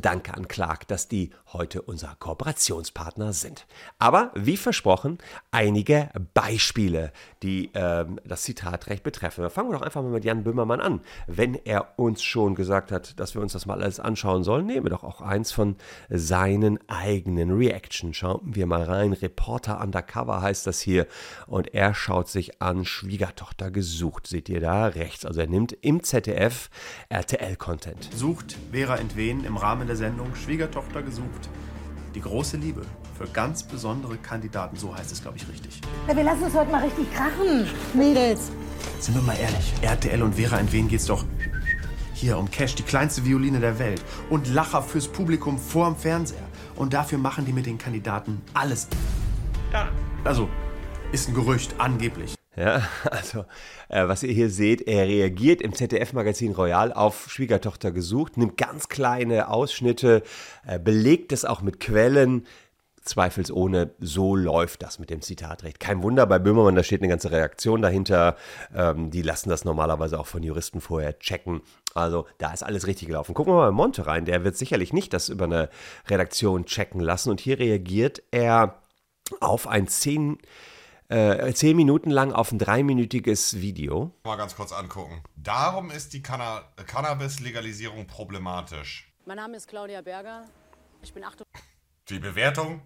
Danke 0.00 0.34
an 0.34 0.48
Clark, 0.48 0.88
dass 0.88 1.08
die 1.08 1.30
heute 1.52 1.82
unser 1.82 2.16
Kooperationspartner 2.18 3.32
sind. 3.32 3.66
Aber 3.98 4.30
wie 4.34 4.56
versprochen, 4.56 5.18
einige 5.50 6.10
Beispiele, 6.34 7.12
die 7.42 7.70
ähm, 7.74 8.18
das 8.24 8.42
Zitatrecht 8.42 9.02
betreffen. 9.02 9.48
Fangen 9.50 9.70
wir 9.70 9.78
doch 9.78 9.84
einfach 9.84 10.02
mal 10.02 10.10
mit 10.10 10.24
Jan 10.24 10.44
Böhmermann 10.44 10.80
an. 10.80 11.00
Wenn 11.26 11.54
er 11.54 11.98
uns 11.98 12.22
schon 12.22 12.54
gesagt 12.54 12.92
hat, 12.92 13.18
dass 13.20 13.34
wir 13.34 13.42
uns 13.42 13.52
das 13.52 13.66
mal 13.66 13.80
alles 13.80 14.00
anschauen 14.00 14.42
sollen, 14.44 14.66
nehmen 14.66 14.84
wir 14.84 14.90
doch 14.90 15.04
auch 15.04 15.20
eins 15.20 15.52
von 15.52 15.76
seinen 16.08 16.78
eigenen 16.88 17.52
Reaction. 17.52 18.14
Schauen 18.14 18.40
wir 18.44 18.66
mal 18.66 18.82
rein. 18.82 19.12
Reporter 19.12 19.80
Undercover 19.80 20.42
heißt 20.42 20.66
das 20.66 20.80
hier. 20.80 21.06
Und 21.46 21.74
er 21.74 21.94
schaut 21.94 22.28
sich 22.28 22.60
an, 22.60 22.84
Schwiegertochter 22.84 23.70
gesucht. 23.70 24.26
Seht 24.26 24.48
ihr 24.48 24.60
da 24.60 24.86
rechts? 24.86 25.24
Also 25.24 25.40
er 25.40 25.46
nimmt 25.46 25.72
im 25.80 26.02
ZDF 26.02 26.70
RTL-Content. 27.08 28.10
Sucht 28.14 28.56
Vera 28.72 28.96
Entwen 28.96 29.44
im 29.44 29.56
Rahmen 29.56 29.83
Rahmen 29.84 29.86
der 29.86 29.96
Sendung 29.96 30.34
Schwiegertochter 30.34 31.02
gesucht. 31.02 31.50
Die 32.14 32.20
große 32.20 32.56
Liebe 32.56 32.82
für 33.18 33.26
ganz 33.26 33.62
besondere 33.62 34.16
Kandidaten, 34.16 34.76
so 34.76 34.96
heißt 34.96 35.12
es, 35.12 35.20
glaube 35.20 35.36
ich, 35.36 35.46
richtig. 35.48 35.80
Ja, 36.08 36.16
wir 36.16 36.24
lassen 36.24 36.44
uns 36.44 36.54
heute 36.54 36.70
mal 36.70 36.82
richtig 36.82 37.12
krachen, 37.12 37.66
Mädels. 37.92 38.50
Sind 39.00 39.14
wir 39.14 39.22
mal 39.22 39.36
ehrlich, 39.36 39.74
RTL 39.82 40.22
und 40.22 40.36
Vera, 40.36 40.58
in 40.58 40.72
wen 40.72 40.88
geht's 40.88 41.06
doch 41.06 41.24
hier 42.14 42.38
um 42.38 42.50
Cash, 42.50 42.76
die 42.76 42.82
kleinste 42.82 43.24
Violine 43.26 43.60
der 43.60 43.78
Welt 43.78 44.02
und 44.30 44.48
Lacher 44.54 44.82
fürs 44.82 45.08
Publikum 45.08 45.58
vorm 45.58 45.96
Fernseher. 45.96 46.46
Und 46.76 46.94
dafür 46.94 47.18
machen 47.18 47.44
die 47.44 47.52
mit 47.52 47.66
den 47.66 47.76
Kandidaten 47.76 48.40
alles. 48.54 48.88
Ja. 49.72 49.88
Also, 50.24 50.48
ist 51.12 51.28
ein 51.28 51.34
Gerücht, 51.34 51.74
angeblich. 51.78 52.34
Ja, 52.56 52.82
also 53.10 53.44
äh, 53.88 54.06
was 54.06 54.22
ihr 54.22 54.32
hier 54.32 54.50
seht, 54.50 54.86
er 54.86 55.06
reagiert 55.06 55.60
im 55.60 55.74
ZDF-Magazin 55.74 56.52
Royal 56.52 56.92
auf 56.92 57.30
Schwiegertochter 57.30 57.90
gesucht, 57.90 58.36
nimmt 58.36 58.56
ganz 58.56 58.88
kleine 58.88 59.48
Ausschnitte, 59.48 60.22
äh, 60.66 60.78
belegt 60.78 61.32
es 61.32 61.44
auch 61.44 61.62
mit 61.62 61.80
Quellen. 61.80 62.46
Zweifelsohne, 63.04 63.90
so 63.98 64.34
läuft 64.34 64.82
das 64.82 64.98
mit 64.98 65.10
dem 65.10 65.20
Zitatrecht. 65.20 65.78
Kein 65.78 66.02
Wunder, 66.02 66.24
bei 66.26 66.38
Böhmermann, 66.38 66.74
da 66.74 66.82
steht 66.82 67.02
eine 67.02 67.10
ganze 67.10 67.30
Reaktion 67.30 67.82
dahinter. 67.82 68.34
Ähm, 68.74 69.10
die 69.10 69.20
lassen 69.20 69.50
das 69.50 69.66
normalerweise 69.66 70.18
auch 70.18 70.26
von 70.26 70.42
Juristen 70.42 70.80
vorher 70.80 71.18
checken. 71.18 71.60
Also 71.94 72.26
da 72.38 72.54
ist 72.54 72.62
alles 72.62 72.86
richtig 72.86 73.08
gelaufen. 73.08 73.34
Gucken 73.34 73.52
wir 73.52 73.58
mal 73.58 73.66
bei 73.66 73.72
Monte 73.72 74.06
rein. 74.06 74.24
Der 74.24 74.42
wird 74.42 74.56
sicherlich 74.56 74.94
nicht 74.94 75.12
das 75.12 75.28
über 75.28 75.44
eine 75.44 75.68
Redaktion 76.08 76.64
checken 76.64 77.00
lassen. 77.00 77.28
Und 77.28 77.40
hier 77.40 77.58
reagiert 77.58 78.22
er 78.30 78.80
auf 79.40 79.68
ein 79.68 79.86
10 79.86 80.38
äh, 81.08 81.52
zehn 81.52 81.76
Minuten 81.76 82.10
lang 82.10 82.32
auf 82.32 82.52
ein 82.52 82.58
dreiminütiges 82.58 83.60
Video. 83.60 84.12
Mal 84.24 84.36
ganz 84.36 84.56
kurz 84.56 84.72
angucken. 84.72 85.22
Darum 85.36 85.90
ist 85.90 86.12
die 86.12 86.22
Canna 86.22 86.62
Cannabis-Legalisierung 86.86 88.06
problematisch. 88.06 89.12
Mein 89.26 89.36
Name 89.36 89.56
ist 89.56 89.68
Claudia 89.68 90.00
Berger. 90.02 90.44
Ich 91.02 91.12
bin 91.12 91.24
48. 91.24 91.46
Die 92.08 92.18
Bewertung, 92.18 92.82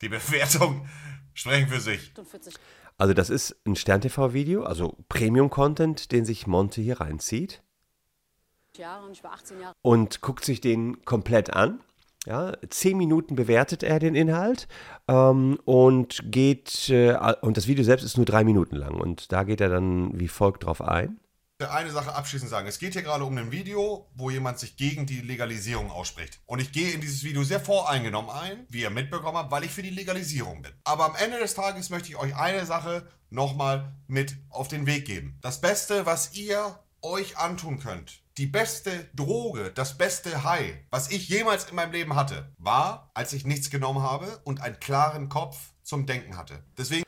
die 0.00 0.08
Bewertung 0.08 0.86
sprechen 1.34 1.68
für 1.68 1.80
sich. 1.80 2.12
Also 2.96 3.14
das 3.14 3.30
ist 3.30 3.56
ein 3.64 3.76
Stern-TV-Video, 3.76 4.64
also 4.64 4.96
Premium-Content, 5.08 6.10
den 6.12 6.24
sich 6.24 6.46
Monte 6.46 6.80
hier 6.80 7.00
reinzieht. 7.00 7.62
Jahre 8.76 9.06
und 9.06 9.12
ich 9.12 9.24
war 9.24 9.32
18 9.32 9.60
Jahre. 9.60 9.74
Und 9.82 10.20
guckt 10.20 10.44
sich 10.44 10.60
den 10.60 11.04
komplett 11.04 11.50
an. 11.50 11.80
Ja, 12.26 12.52
zehn 12.68 12.96
Minuten 12.98 13.36
bewertet 13.36 13.82
er 13.82 13.98
den 13.98 14.14
Inhalt 14.14 14.68
ähm, 15.06 15.58
und 15.64 16.20
geht, 16.24 16.90
äh, 16.90 17.16
und 17.40 17.56
das 17.56 17.66
Video 17.68 17.84
selbst 17.84 18.04
ist 18.04 18.16
nur 18.16 18.26
drei 18.26 18.44
Minuten 18.44 18.76
lang 18.76 18.94
und 18.94 19.32
da 19.32 19.44
geht 19.44 19.60
er 19.60 19.68
dann 19.68 20.18
wie 20.18 20.28
folgt 20.28 20.64
drauf 20.64 20.82
ein. 20.82 21.20
Eine 21.60 21.90
Sache 21.90 22.14
abschließend 22.14 22.50
sagen. 22.50 22.68
Es 22.68 22.78
geht 22.78 22.92
hier 22.92 23.02
gerade 23.02 23.24
um 23.24 23.36
ein 23.36 23.50
Video, 23.50 24.08
wo 24.14 24.30
jemand 24.30 24.60
sich 24.60 24.76
gegen 24.76 25.06
die 25.06 25.22
Legalisierung 25.22 25.90
ausspricht. 25.90 26.40
Und 26.46 26.60
ich 26.60 26.70
gehe 26.70 26.92
in 26.92 27.00
dieses 27.00 27.24
Video 27.24 27.42
sehr 27.42 27.58
voreingenommen 27.58 28.30
ein, 28.30 28.64
wie 28.68 28.82
ihr 28.82 28.90
mitbekommen 28.90 29.38
habt, 29.38 29.50
weil 29.50 29.64
ich 29.64 29.72
für 29.72 29.82
die 29.82 29.90
Legalisierung 29.90 30.62
bin. 30.62 30.70
Aber 30.84 31.06
am 31.06 31.16
Ende 31.16 31.40
des 31.40 31.54
Tages 31.54 31.90
möchte 31.90 32.10
ich 32.10 32.16
euch 32.16 32.36
eine 32.36 32.64
Sache 32.64 33.08
nochmal 33.30 33.92
mit 34.06 34.36
auf 34.50 34.68
den 34.68 34.86
Weg 34.86 35.04
geben. 35.04 35.36
Das 35.40 35.60
Beste, 35.60 36.06
was 36.06 36.34
ihr 36.34 36.78
euch 37.02 37.38
antun 37.38 37.80
könnt, 37.80 38.22
die 38.38 38.46
beste 38.46 39.10
Droge, 39.14 39.72
das 39.74 39.98
beste 39.98 40.44
High, 40.44 40.76
was 40.90 41.10
ich 41.10 41.28
jemals 41.28 41.68
in 41.68 41.74
meinem 41.74 41.92
Leben 41.92 42.14
hatte, 42.14 42.52
war, 42.56 43.10
als 43.12 43.32
ich 43.32 43.44
nichts 43.44 43.68
genommen 43.68 44.02
habe 44.02 44.40
und 44.44 44.62
einen 44.62 44.78
klaren 44.78 45.28
Kopf 45.28 45.72
zum 45.82 46.06
Denken 46.06 46.36
hatte. 46.36 46.62
Deswegen. 46.78 47.02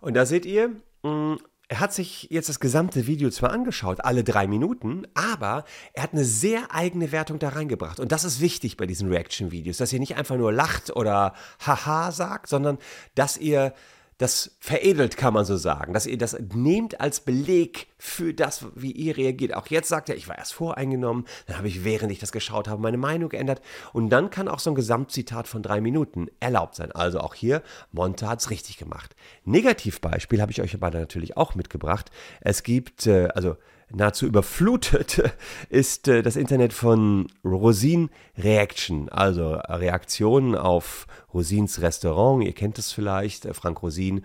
Und 0.00 0.14
da 0.14 0.24
seht 0.24 0.46
ihr, 0.46 0.70
mm, 1.02 1.34
er 1.68 1.80
hat 1.80 1.92
sich 1.92 2.28
jetzt 2.30 2.48
das 2.48 2.58
gesamte 2.58 3.06
Video 3.06 3.28
zwar 3.28 3.50
angeschaut, 3.50 4.02
alle 4.02 4.24
drei 4.24 4.46
Minuten, 4.46 5.06
aber 5.14 5.64
er 5.92 6.04
hat 6.04 6.12
eine 6.12 6.24
sehr 6.24 6.72
eigene 6.72 7.12
Wertung 7.12 7.38
da 7.38 7.50
reingebracht. 7.50 8.00
Und 8.00 8.12
das 8.12 8.24
ist 8.24 8.40
wichtig 8.40 8.78
bei 8.78 8.86
diesen 8.86 9.08
Reaction-Videos, 9.08 9.76
dass 9.76 9.92
ihr 9.92 10.00
nicht 10.00 10.16
einfach 10.16 10.36
nur 10.36 10.52
lacht 10.52 10.94
oder 10.94 11.34
haha 11.66 12.12
sagt, 12.12 12.48
sondern 12.48 12.78
dass 13.14 13.36
ihr 13.36 13.74
das 14.18 14.56
veredelt, 14.60 15.18
kann 15.18 15.34
man 15.34 15.44
so 15.44 15.56
sagen, 15.56 15.92
dass 15.92 16.06
ihr 16.06 16.16
das 16.16 16.38
nehmt 16.54 17.00
als 17.00 17.20
Beleg 17.20 17.88
für 17.98 18.32
das, 18.32 18.64
wie 18.74 18.92
ihr 18.92 19.16
reagiert. 19.16 19.54
Auch 19.54 19.66
jetzt 19.66 19.88
sagt 19.88 20.08
er, 20.08 20.16
ich 20.16 20.26
war 20.26 20.38
erst 20.38 20.54
voreingenommen, 20.54 21.26
dann 21.46 21.58
habe 21.58 21.68
ich, 21.68 21.84
während 21.84 22.10
ich 22.12 22.18
das 22.18 22.32
geschaut 22.32 22.66
habe, 22.66 22.80
meine 22.80 22.96
Meinung 22.96 23.28
geändert. 23.28 23.60
Und 23.92 24.08
dann 24.08 24.30
kann 24.30 24.48
auch 24.48 24.58
so 24.58 24.70
ein 24.70 24.74
Gesamtzitat 24.74 25.48
von 25.48 25.62
drei 25.62 25.82
Minuten 25.82 26.28
erlaubt 26.40 26.76
sein. 26.76 26.92
Also 26.92 27.20
auch 27.20 27.34
hier, 27.34 27.62
Monte 27.92 28.26
hat 28.26 28.40
es 28.40 28.50
richtig 28.50 28.78
gemacht. 28.78 29.14
Negativbeispiel 29.44 30.40
habe 30.40 30.52
ich 30.52 30.62
euch 30.62 30.74
aber 30.74 30.90
natürlich 30.90 31.36
auch 31.36 31.54
mitgebracht. 31.54 32.10
Es 32.40 32.62
gibt, 32.62 33.06
äh, 33.06 33.28
also 33.34 33.56
nahezu 33.90 34.26
überflutet 34.26 35.22
ist 35.68 36.08
äh, 36.08 36.22
das 36.22 36.36
Internet 36.36 36.72
von 36.72 37.28
Rosin 37.44 38.10
Reaction, 38.36 39.08
also 39.08 39.54
Reaktionen 39.54 40.54
auf 40.54 41.06
Rosins 41.32 41.80
Restaurant. 41.80 42.44
Ihr 42.44 42.52
kennt 42.52 42.78
es 42.78 42.92
vielleicht, 42.92 43.44
äh, 43.44 43.54
Frank 43.54 43.82
Rosin, 43.82 44.24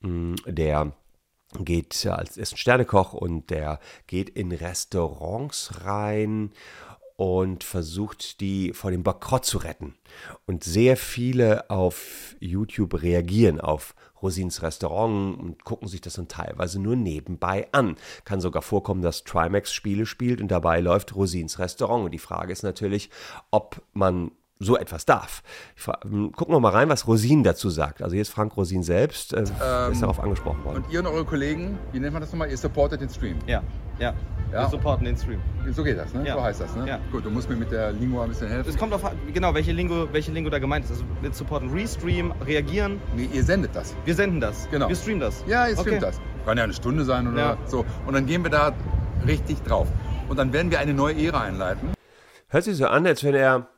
mm, 0.00 0.34
der 0.46 0.92
geht 1.60 2.06
als 2.06 2.38
ist 2.38 2.54
ein 2.54 2.56
Sternekoch 2.56 3.12
und 3.12 3.50
der 3.50 3.78
geht 4.06 4.30
in 4.30 4.52
Restaurants 4.52 5.84
rein 5.84 6.50
und 7.22 7.62
versucht, 7.62 8.40
die 8.40 8.72
vor 8.72 8.90
dem 8.90 9.04
Bankrott 9.04 9.44
zu 9.44 9.58
retten. 9.58 9.94
Und 10.44 10.64
sehr 10.64 10.96
viele 10.96 11.70
auf 11.70 12.34
YouTube 12.40 13.00
reagieren 13.00 13.60
auf 13.60 13.94
Rosins 14.20 14.60
Restaurant 14.60 15.38
und 15.38 15.62
gucken 15.62 15.86
sich 15.86 16.00
das 16.00 16.14
dann 16.14 16.26
teilweise 16.26 16.80
nur 16.80 16.96
nebenbei 16.96 17.68
an. 17.70 17.94
Kann 18.24 18.40
sogar 18.40 18.60
vorkommen, 18.60 19.02
dass 19.02 19.22
Trimax 19.22 19.72
Spiele 19.72 20.04
spielt 20.04 20.40
und 20.40 20.48
dabei 20.48 20.80
läuft 20.80 21.14
Rosins 21.14 21.60
Restaurant. 21.60 22.06
Und 22.06 22.10
die 22.10 22.18
Frage 22.18 22.52
ist 22.52 22.64
natürlich, 22.64 23.08
ob 23.52 23.80
man 23.92 24.32
so 24.62 24.76
etwas 24.76 25.04
darf. 25.04 25.42
Hm, 26.02 26.32
gucken 26.32 26.54
wir 26.54 26.60
mal 26.60 26.70
rein, 26.70 26.88
was 26.88 27.06
Rosin 27.06 27.42
dazu 27.42 27.70
sagt. 27.70 28.02
Also 28.02 28.14
hier 28.14 28.22
ist 28.22 28.30
Frank 28.30 28.56
Rosin 28.56 28.82
selbst, 28.82 29.32
äh, 29.32 29.44
ähm, 29.62 29.92
ist 29.92 30.02
darauf 30.02 30.20
angesprochen 30.20 30.64
worden. 30.64 30.84
Und 30.84 30.92
ihr 30.92 31.00
und 31.00 31.06
eure 31.06 31.24
Kollegen, 31.24 31.78
wie 31.92 32.00
nennt 32.00 32.12
man 32.12 32.22
das 32.22 32.32
nochmal? 32.32 32.50
Ihr 32.50 32.56
supportet 32.56 33.00
den 33.00 33.08
Stream. 33.08 33.38
Ja, 33.46 33.62
ja. 33.98 34.14
Ja. 34.52 34.64
Wir 34.64 34.68
supporten 34.68 35.06
den 35.06 35.16
Stream. 35.16 35.40
So 35.70 35.82
geht 35.82 35.96
das, 35.96 36.12
ne? 36.12 36.26
Ja. 36.26 36.34
So 36.34 36.42
heißt 36.42 36.60
das, 36.60 36.76
ne? 36.76 36.86
Ja. 36.86 37.00
Gut, 37.10 37.24
du 37.24 37.30
musst 37.30 37.48
mir 37.48 37.56
mit 37.56 37.72
der 37.72 37.92
Lingua 37.92 38.24
ein 38.24 38.28
bisschen 38.28 38.48
helfen. 38.48 38.68
Es 38.68 38.76
kommt 38.76 38.92
auf, 38.92 39.02
genau, 39.32 39.54
welche 39.54 39.72
Lingo, 39.72 40.12
welche 40.12 40.30
Lingo 40.30 40.50
da 40.50 40.58
gemeint 40.58 40.84
ist. 40.84 40.90
Also 40.90 41.04
mit 41.22 41.34
supporten, 41.34 41.70
restream, 41.70 42.32
reagieren. 42.44 43.00
Nee, 43.16 43.30
ihr 43.32 43.44
sendet 43.44 43.74
das. 43.74 43.94
Wir 44.04 44.14
senden 44.14 44.40
das. 44.40 44.68
Genau. 44.70 44.88
Wir 44.88 44.96
streamen 44.96 45.20
das. 45.20 45.42
Ja, 45.46 45.68
ihr 45.68 45.76
streamt 45.76 46.02
okay. 46.02 46.12
das. 46.12 46.20
Kann 46.44 46.58
ja 46.58 46.64
eine 46.64 46.74
Stunde 46.74 47.04
sein 47.04 47.32
oder 47.32 47.38
ja. 47.38 47.56
so. 47.64 47.86
Und 48.06 48.12
dann 48.12 48.26
gehen 48.26 48.42
wir 48.42 48.50
da 48.50 48.74
richtig 49.26 49.62
drauf. 49.62 49.88
Und 50.28 50.38
dann 50.38 50.52
werden 50.52 50.70
wir 50.70 50.80
eine 50.80 50.92
neue 50.92 51.14
Ära 51.14 51.40
einleiten. 51.40 51.92
Hört 52.48 52.64
sich 52.64 52.76
so 52.76 52.86
an, 52.86 53.06
als 53.06 53.24
wenn 53.24 53.34
er 53.34 53.68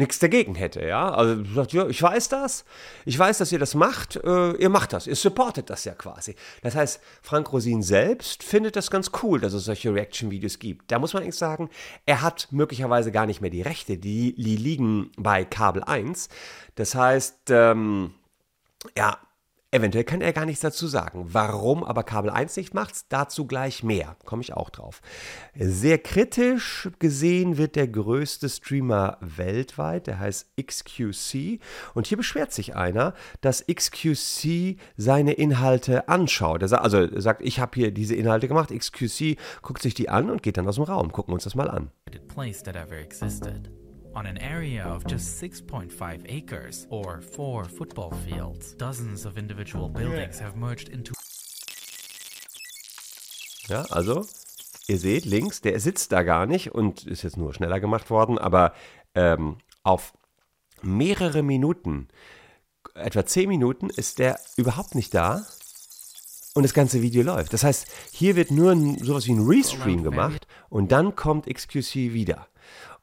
nichts 0.00 0.18
dagegen 0.18 0.56
hätte, 0.56 0.84
ja. 0.84 1.10
Also 1.10 1.44
sagt, 1.54 1.72
ja, 1.72 1.86
ich 1.86 2.02
weiß 2.02 2.28
das, 2.28 2.64
ich 3.04 3.18
weiß, 3.18 3.38
dass 3.38 3.52
ihr 3.52 3.58
das 3.58 3.74
macht, 3.74 4.16
äh, 4.16 4.52
ihr 4.52 4.68
macht 4.68 4.92
das, 4.92 5.06
ihr 5.06 5.14
supportet 5.14 5.70
das 5.70 5.84
ja 5.84 5.94
quasi. 5.94 6.34
Das 6.62 6.74
heißt, 6.74 7.00
Frank 7.22 7.52
Rosin 7.52 7.82
selbst 7.82 8.42
findet 8.42 8.74
das 8.74 8.90
ganz 8.90 9.12
cool, 9.22 9.38
dass 9.38 9.52
es 9.52 9.64
solche 9.64 9.94
Reaction-Videos 9.94 10.58
gibt. 10.58 10.90
Da 10.90 10.98
muss 10.98 11.14
man 11.14 11.22
eigentlich 11.22 11.36
sagen, 11.36 11.70
er 12.06 12.22
hat 12.22 12.48
möglicherweise 12.50 13.12
gar 13.12 13.26
nicht 13.26 13.40
mehr 13.40 13.50
die 13.50 13.62
Rechte, 13.62 13.96
die, 13.96 14.34
die 14.34 14.56
liegen 14.56 15.12
bei 15.16 15.44
Kabel 15.44 15.84
1. 15.84 16.28
Das 16.74 16.94
heißt, 16.94 17.50
ähm, 17.50 18.14
ja, 18.96 19.18
Eventuell 19.72 20.02
kann 20.02 20.20
er 20.20 20.32
gar 20.32 20.46
nichts 20.46 20.62
dazu 20.62 20.88
sagen. 20.88 21.26
Warum 21.28 21.84
aber 21.84 22.02
Kabel 22.02 22.30
1 22.30 22.56
nicht 22.56 22.74
macht, 22.74 23.12
dazu 23.12 23.46
gleich 23.46 23.84
mehr. 23.84 24.16
Komme 24.24 24.42
ich 24.42 24.52
auch 24.52 24.68
drauf. 24.68 25.00
Sehr 25.54 25.98
kritisch 25.98 26.88
gesehen 26.98 27.56
wird 27.56 27.76
der 27.76 27.86
größte 27.86 28.48
Streamer 28.48 29.16
weltweit, 29.20 30.08
der 30.08 30.18
heißt 30.18 30.56
XQC. 30.60 31.60
Und 31.94 32.08
hier 32.08 32.16
beschwert 32.16 32.52
sich 32.52 32.74
einer, 32.74 33.14
dass 33.42 33.64
XQC 33.64 34.76
seine 34.96 35.34
Inhalte 35.34 36.08
anschaut. 36.08 36.64
Also 36.64 37.20
sagt, 37.20 37.42
ich 37.42 37.60
habe 37.60 37.72
hier 37.74 37.92
diese 37.92 38.16
Inhalte 38.16 38.48
gemacht. 38.48 38.70
XQC 38.76 39.36
guckt 39.62 39.82
sich 39.82 39.94
die 39.94 40.08
an 40.08 40.30
und 40.30 40.42
geht 40.42 40.56
dann 40.56 40.66
aus 40.66 40.76
dem 40.76 40.84
Raum. 40.84 41.12
Gucken 41.12 41.30
wir 41.30 41.34
uns 41.34 41.44
das 41.44 41.54
mal 41.54 41.70
an. 41.70 41.92
Place 42.26 42.64
that 42.64 42.74
ever 42.74 42.96
existed. 42.96 43.70
On 44.12 44.26
an 44.26 44.38
area 44.38 44.84
of 44.84 45.04
just 45.06 45.40
6.5 45.40 46.24
acres, 46.26 46.86
or 46.90 47.20
four 47.22 47.64
football 47.64 48.12
fields, 48.26 48.74
dozens 48.76 49.24
of 49.24 49.38
individual 49.38 49.88
buildings 49.88 50.40
have 50.40 50.56
merged 50.56 50.88
into. 50.88 51.12
Ja, 53.68 53.82
also, 53.90 54.26
ihr 54.88 54.98
seht 54.98 55.24
links, 55.26 55.60
der 55.60 55.78
sitzt 55.78 56.10
da 56.10 56.24
gar 56.24 56.46
nicht 56.46 56.74
und 56.74 57.06
ist 57.06 57.22
jetzt 57.22 57.36
nur 57.36 57.54
schneller 57.54 57.78
gemacht 57.78 58.10
worden, 58.10 58.36
aber 58.36 58.74
ähm, 59.14 59.58
auf 59.84 60.12
mehrere 60.82 61.44
Minuten, 61.44 62.08
etwa 62.94 63.24
10 63.24 63.48
Minuten, 63.48 63.90
ist 63.90 64.18
der 64.18 64.40
überhaupt 64.56 64.96
nicht 64.96 65.14
da 65.14 65.46
und 66.54 66.64
das 66.64 66.74
ganze 66.74 67.00
Video 67.00 67.22
läuft. 67.22 67.52
Das 67.52 67.62
heißt, 67.62 67.86
hier 68.10 68.34
wird 68.34 68.50
nur 68.50 68.72
ein, 68.72 68.98
sowas 68.98 69.28
wie 69.28 69.32
ein 69.34 69.46
Restream 69.46 70.02
gemacht 70.02 70.48
und 70.68 70.90
dann 70.90 71.14
kommt 71.14 71.46
XQC 71.46 72.12
wieder 72.12 72.48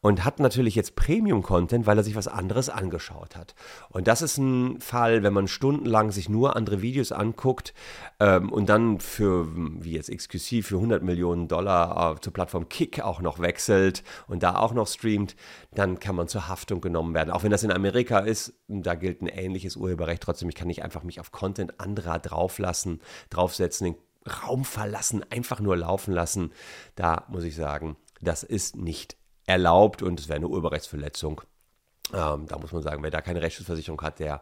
und 0.07 0.23
hat 0.23 0.39
natürlich 0.39 0.75
jetzt 0.75 0.95
Premium-Content, 0.95 1.85
weil 1.85 1.97
er 1.97 2.03
sich 2.05 2.15
was 2.15 2.29
anderes 2.29 2.69
angeschaut 2.69 3.35
hat. 3.35 3.55
Und 3.89 4.07
das 4.07 4.21
ist 4.21 4.37
ein 4.37 4.79
Fall, 4.79 5.21
wenn 5.21 5.33
man 5.33 5.49
stundenlang 5.49 6.11
sich 6.11 6.29
nur 6.29 6.55
andere 6.55 6.81
Videos 6.81 7.11
anguckt 7.11 7.73
ähm, 8.21 8.49
und 8.49 8.69
dann 8.69 9.01
für, 9.01 9.49
wie 9.53 9.91
jetzt 9.91 10.09
XQC, 10.09 10.63
für 10.63 10.75
100 10.75 11.03
Millionen 11.03 11.49
Dollar 11.49 12.15
äh, 12.15 12.21
zur 12.21 12.31
Plattform 12.31 12.69
Kick 12.69 13.01
auch 13.01 13.19
noch 13.19 13.39
wechselt 13.39 14.01
und 14.27 14.43
da 14.43 14.55
auch 14.55 14.73
noch 14.73 14.87
streamt, 14.87 15.35
dann 15.75 15.99
kann 15.99 16.15
man 16.15 16.29
zur 16.29 16.47
Haftung 16.47 16.79
genommen 16.79 17.13
werden. 17.13 17.31
Auch 17.31 17.43
wenn 17.43 17.51
das 17.51 17.63
in 17.63 17.71
Amerika 17.73 18.19
ist, 18.19 18.53
da 18.69 18.95
gilt 18.95 19.21
ein 19.21 19.27
ähnliches 19.27 19.75
Urheberrecht. 19.75 20.23
Trotzdem, 20.23 20.47
ich 20.47 20.55
kann 20.55 20.69
nicht 20.69 20.85
einfach 20.85 21.03
mich 21.03 21.19
auf 21.19 21.33
Content 21.33 21.81
anderer 21.81 22.17
drauflassen, 22.19 23.01
draufsetzen, 23.29 23.87
den 23.87 23.97
Raum 24.45 24.63
verlassen, 24.63 25.25
einfach 25.29 25.59
nur 25.59 25.75
laufen 25.75 26.13
lassen. 26.13 26.53
Da 26.95 27.25
muss 27.27 27.43
ich 27.43 27.57
sagen, 27.57 27.97
das 28.21 28.43
ist 28.43 28.77
nicht 28.77 29.17
erlaubt 29.47 30.03
und 30.03 30.19
es 30.19 30.27
wäre 30.27 30.37
eine 30.37 30.47
Urheberrechtsverletzung. 30.47 31.41
Ähm, 32.13 32.45
da 32.47 32.57
muss 32.59 32.71
man 32.71 32.83
sagen, 32.83 33.01
wer 33.01 33.09
da 33.09 33.21
keine 33.21 33.41
Rechtsschutzversicherung 33.41 34.01
hat, 34.01 34.19
der 34.19 34.41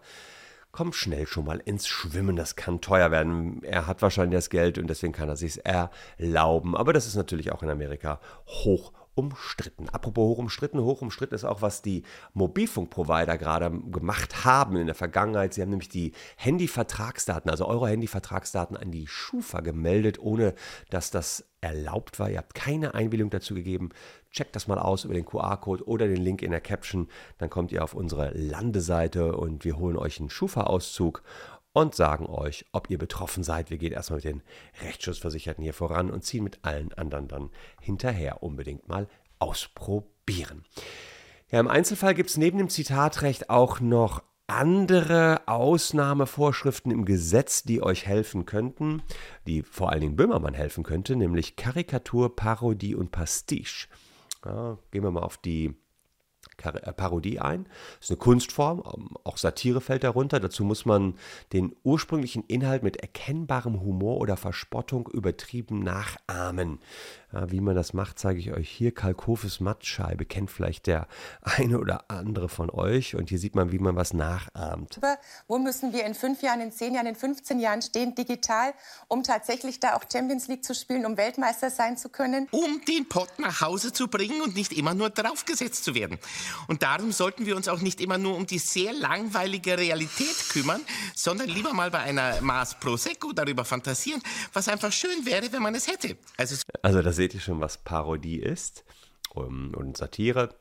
kommt 0.72 0.96
schnell 0.96 1.26
schon 1.26 1.46
mal 1.46 1.62
ins 1.64 1.88
Schwimmen. 1.88 2.36
Das 2.36 2.58
kann 2.58 2.82
teuer 2.82 3.10
werden. 3.10 3.64
Er 3.64 3.88
hat 3.88 4.02
wahrscheinlich 4.02 4.38
das 4.38 4.50
Geld 4.50 4.78
und 4.78 4.88
deswegen 4.88 5.14
kann 5.14 5.30
er 5.30 5.38
sich 5.38 5.66
erlauben. 5.66 6.76
Aber 6.76 6.92
das 6.92 7.08
ist 7.08 7.16
natürlich 7.16 7.54
auch 7.54 7.64
in 7.64 7.70
Amerika 7.70 8.20
hoch 8.46 8.92
umstritten. 9.16 9.88
Apropos 9.90 10.28
hoch 10.28 10.38
umstritten, 10.38 10.82
hoch 10.82 11.02
umstritten 11.02 11.34
ist 11.34 11.46
auch, 11.46 11.62
was 11.62 11.82
die 11.82 12.04
Mobilfunkprovider 12.34 13.38
gerade 13.38 13.72
gemacht 13.72 14.44
haben 14.44 14.76
in 14.76 14.88
der 14.88 14.96
Vergangenheit. 14.96 15.54
Sie 15.54 15.62
haben 15.62 15.70
nämlich 15.70 15.90
die 15.90 16.12
Handyvertragsdaten, 16.36 17.50
also 17.50 17.66
eure 17.66 17.88
Handyvertragsdaten 17.88 18.76
an 18.76 18.92
die 18.92 19.08
Schufa 19.08 19.62
gemeldet, 19.62 20.20
ohne 20.20 20.54
dass 20.90 21.10
das 21.10 21.46
erlaubt 21.62 22.20
war. 22.20 22.30
Ihr 22.30 22.38
habt 22.38 22.54
keine 22.54 22.94
Einwilligung 22.94 23.32
dazu 23.32 23.56
gegeben. 23.56 23.90
Checkt 24.36 24.54
das 24.58 24.68
mal 24.68 24.78
aus 24.78 25.06
über 25.06 25.14
den 25.14 25.24
QR-Code 25.24 25.88
oder 25.88 26.10
den 26.10 26.22
Link 26.22 26.42
in 26.42 26.52
der 26.52 26.60
Caption. 26.60 27.08
Dann 27.38 27.50
kommt 27.50 27.72
ihr 27.72 27.82
auf 27.82 27.94
unsere 27.94 28.32
Landeseite 28.32 29.38
und 29.38 29.64
wir 29.64 29.78
holen 29.78 29.96
euch 29.96 30.20
einen 30.20 30.30
Schufa-Auszug 30.30 31.24
und 31.72 31.96
sagen 31.96 32.26
euch, 32.26 32.66
ob 32.74 32.90
ihr 32.90 32.98
betroffen 32.98 33.44
seid. 33.44 33.70
Wir 33.70 33.78
gehen 33.78 33.94
erstmal 33.94 34.18
mit 34.18 34.26
den 34.26 34.44
Rechtsschutzversicherten 34.84 35.64
hier 35.64 35.74
voran 35.74 36.12
und 36.12 36.26
ziehen 36.26 36.44
mit 36.44 36.60
allen 36.64 36.92
anderen 36.92 37.30
dann 37.30 37.50
hinterher. 37.80 38.44
Unbedingt 38.44 38.90
mal 38.90 39.08
ausprobieren. 39.40 40.66
Ja, 41.50 41.62
im 41.62 41.70
Einzelfall 41.70 42.14
gibt 42.14 42.30
es 42.30 42.36
neben 42.36 42.58
dem 42.58 42.68
Zitatrecht 42.70 43.50
auch 43.50 43.80
noch 43.80 44.22
andere 44.48 45.48
Ausnahmevorschriften 45.48 46.92
im 46.92 47.06
Gesetz, 47.06 47.64
die 47.64 47.82
euch 47.82 48.06
helfen 48.06 48.46
könnten, 48.46 49.02
die 49.48 49.64
vor 49.64 49.92
allen 49.92 50.02
Dingen 50.02 50.16
Böhmermann 50.18 50.54
helfen 50.54 50.84
könnte, 50.84 51.16
nämlich 51.16 51.56
Karikatur, 51.56 52.36
Parodie 52.36 52.96
und 52.96 53.12
Pastiche. 53.12 53.88
Ja, 54.46 54.78
gehen 54.92 55.04
wir 55.04 55.12
mal 55.12 55.24
auf 55.24 55.38
die 55.38 55.76
Parodie 56.58 57.40
ein. 57.40 57.66
Das 58.00 58.10
ist 58.10 58.12
eine 58.12 58.18
Kunstform, 58.18 58.84
ähm, 58.96 59.10
auch 59.24 59.38
Satire 59.38 59.82
fällt 59.82 60.04
darunter. 60.04 60.40
Dazu 60.40 60.64
muss 60.64 60.86
man 60.86 61.16
den 61.54 61.76
ursprünglichen 61.84 62.44
Inhalt 62.48 62.84
mit 62.84 62.98
erkennbarem 62.98 63.82
Humor 63.82 64.18
oder 64.18 64.38
Verspottung 64.38 65.08
übertrieben 65.08 65.80
nachahmen. 65.80 66.80
Ja, 67.36 67.52
wie 67.52 67.60
man 67.60 67.76
das 67.76 67.94
macht, 67.94 68.18
zeige 68.18 68.40
ich 68.40 68.54
euch 68.54 68.70
hier. 68.70 68.94
Kalkofes 68.94 69.60
Mattscheibe 69.60 70.26
kennt 70.26 70.50
vielleicht 70.50 70.88
der 70.88 71.08
eine 71.42 71.80
oder 71.80 72.06
andere 72.10 72.48
von 72.48 72.70
euch. 72.70 73.16
Und 73.16 73.30
hier 73.30 73.40
sieht 73.40 73.56
man, 73.56 73.72
wie 73.72 73.80
man 73.80 73.96
was 73.96 74.14
nachahmt. 74.14 75.00
Wo 75.48 75.58
müssen 75.58 75.92
wir 75.92 76.06
in 76.06 76.14
fünf 76.14 76.42
Jahren, 76.42 76.62
in 76.62 76.72
zehn 76.72 76.94
Jahren, 76.94 77.08
in 77.08 77.16
15 77.16 77.60
Jahren 77.60 77.82
stehen, 77.82 78.16
digital, 78.16 78.74
um 79.08 79.24
tatsächlich 79.24 79.80
da 79.80 79.96
auch 79.96 80.04
Champions 80.12 80.48
League 80.48 80.64
zu 80.64 80.74
spielen, 80.74 81.06
um 81.06 81.18
Weltmeister 81.18 81.70
sein 81.70 81.98
zu 81.98 82.10
können? 82.10 82.48
Um 82.52 82.82
den 82.88 83.08
Pott 83.10 83.38
nach 83.38 83.62
Hause 83.62 83.92
zu 83.92 84.08
bringen 84.08 84.42
und 84.42 84.56
nicht 84.56 84.72
immer 84.72 84.94
nur 84.94 85.10
draufgesetzt 85.10 85.84
zu 85.84 85.94
werden. 85.94 86.18
Und 86.68 86.84
darum 86.84 87.12
sollten 87.12 87.46
wir 87.46 87.56
uns 87.56 87.68
auch 87.68 87.82
nicht 87.82 88.02
immer 88.02 88.18
nur 88.18 88.36
um 88.36 88.46
die 88.46 88.60
sehr 88.60 88.94
langweilige 88.94 89.78
Realität 89.78 90.50
kümmern, 90.50 90.82
sondern 91.16 91.50
lieber 91.50 91.74
mal 91.74 91.92
bei 91.92 92.00
einer 92.00 92.42
Maß 92.42 92.80
Prosecco 92.80 93.34
darüber 93.34 93.66
fantasieren, 93.66 94.22
was 94.54 94.68
einfach 94.68 94.92
schön 94.92 95.26
wäre, 95.26 95.52
wenn 95.52 95.62
man 95.62 95.76
es 95.76 95.88
hätte. 95.88 96.18
Also, 96.38 96.56
also 96.82 97.02
da 97.02 97.12
seht 97.12 97.34
ihr 97.34 97.42
schon, 97.42 97.60
was 97.62 97.78
Parodie 97.78 98.38
ist 98.38 98.84
und 99.34 99.98
Satire 99.98 100.56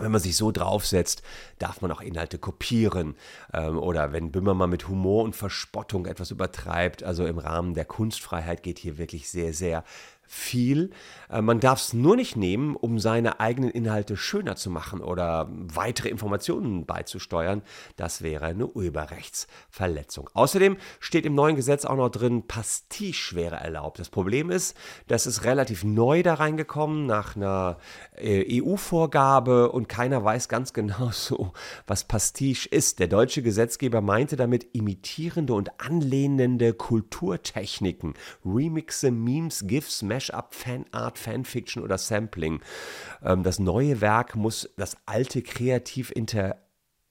wenn 0.00 0.12
man 0.12 0.20
sich 0.20 0.36
so 0.36 0.50
draufsetzt, 0.52 1.22
darf 1.58 1.80
man 1.80 1.90
auch 1.90 2.00
Inhalte 2.00 2.38
kopieren. 2.38 3.16
Ähm, 3.52 3.78
oder 3.78 4.12
wenn 4.12 4.32
Böhmermann 4.32 4.70
mit 4.70 4.88
Humor 4.88 5.24
und 5.24 5.36
Verspottung 5.36 6.06
etwas 6.06 6.30
übertreibt, 6.30 7.02
also 7.02 7.26
im 7.26 7.38
Rahmen 7.38 7.74
der 7.74 7.84
Kunstfreiheit 7.84 8.62
geht 8.62 8.78
hier 8.78 8.98
wirklich 8.98 9.28
sehr, 9.28 9.52
sehr 9.52 9.84
viel. 10.28 10.90
Äh, 11.30 11.42
man 11.42 11.58
darf 11.58 11.80
es 11.80 11.92
nur 11.94 12.14
nicht 12.14 12.36
nehmen, 12.36 12.76
um 12.76 12.98
seine 12.98 13.40
eigenen 13.40 13.70
Inhalte 13.70 14.16
schöner 14.16 14.56
zu 14.56 14.70
machen 14.70 15.00
oder 15.00 15.48
weitere 15.50 16.10
Informationen 16.10 16.86
beizusteuern. 16.86 17.62
Das 17.96 18.22
wäre 18.22 18.44
eine 18.44 18.66
Urheberrechtsverletzung. 18.66 20.30
Außerdem 20.34 20.76
steht 21.00 21.26
im 21.26 21.34
neuen 21.34 21.56
Gesetz 21.56 21.84
auch 21.84 21.96
noch 21.96 22.10
drin, 22.10 22.46
Pastiche 22.46 23.34
wäre 23.34 23.56
erlaubt. 23.56 23.98
Das 23.98 24.10
Problem 24.10 24.50
ist, 24.50 24.76
das 25.06 25.26
ist 25.26 25.44
relativ 25.44 25.82
neu 25.82 26.22
da 26.22 26.34
reingekommen 26.34 27.06
nach 27.06 27.34
einer 27.34 27.78
äh, 28.16 28.60
EU-Vorgabe 28.60 29.72
und 29.72 29.88
keiner 29.88 30.22
weiß 30.22 30.48
ganz 30.48 30.72
genau 30.72 31.10
so, 31.12 31.52
was 31.86 32.04
Pastiche 32.04 32.68
ist. 32.68 32.98
Der 32.98 33.08
deutsche 33.08 33.42
Gesetzgeber 33.42 34.02
meinte 34.02 34.36
damit 34.36 34.74
imitierende 34.74 35.54
und 35.54 35.80
anlehnende 35.80 36.74
Kulturtechniken, 36.74 38.14
Remixe, 38.44 39.10
Memes, 39.10 39.66
GIFs, 39.66 40.02
Mashup, 40.18 40.52
Fanart, 40.52 41.16
Fanfiction 41.16 41.82
oder 41.82 41.96
Sampling. 41.96 42.60
Ähm, 43.22 43.44
das 43.44 43.60
neue 43.60 44.00
Werk 44.00 44.34
muss 44.34 44.68
das 44.76 44.96
alte 45.06 45.42
kreativ 45.42 46.10
inter 46.10 46.56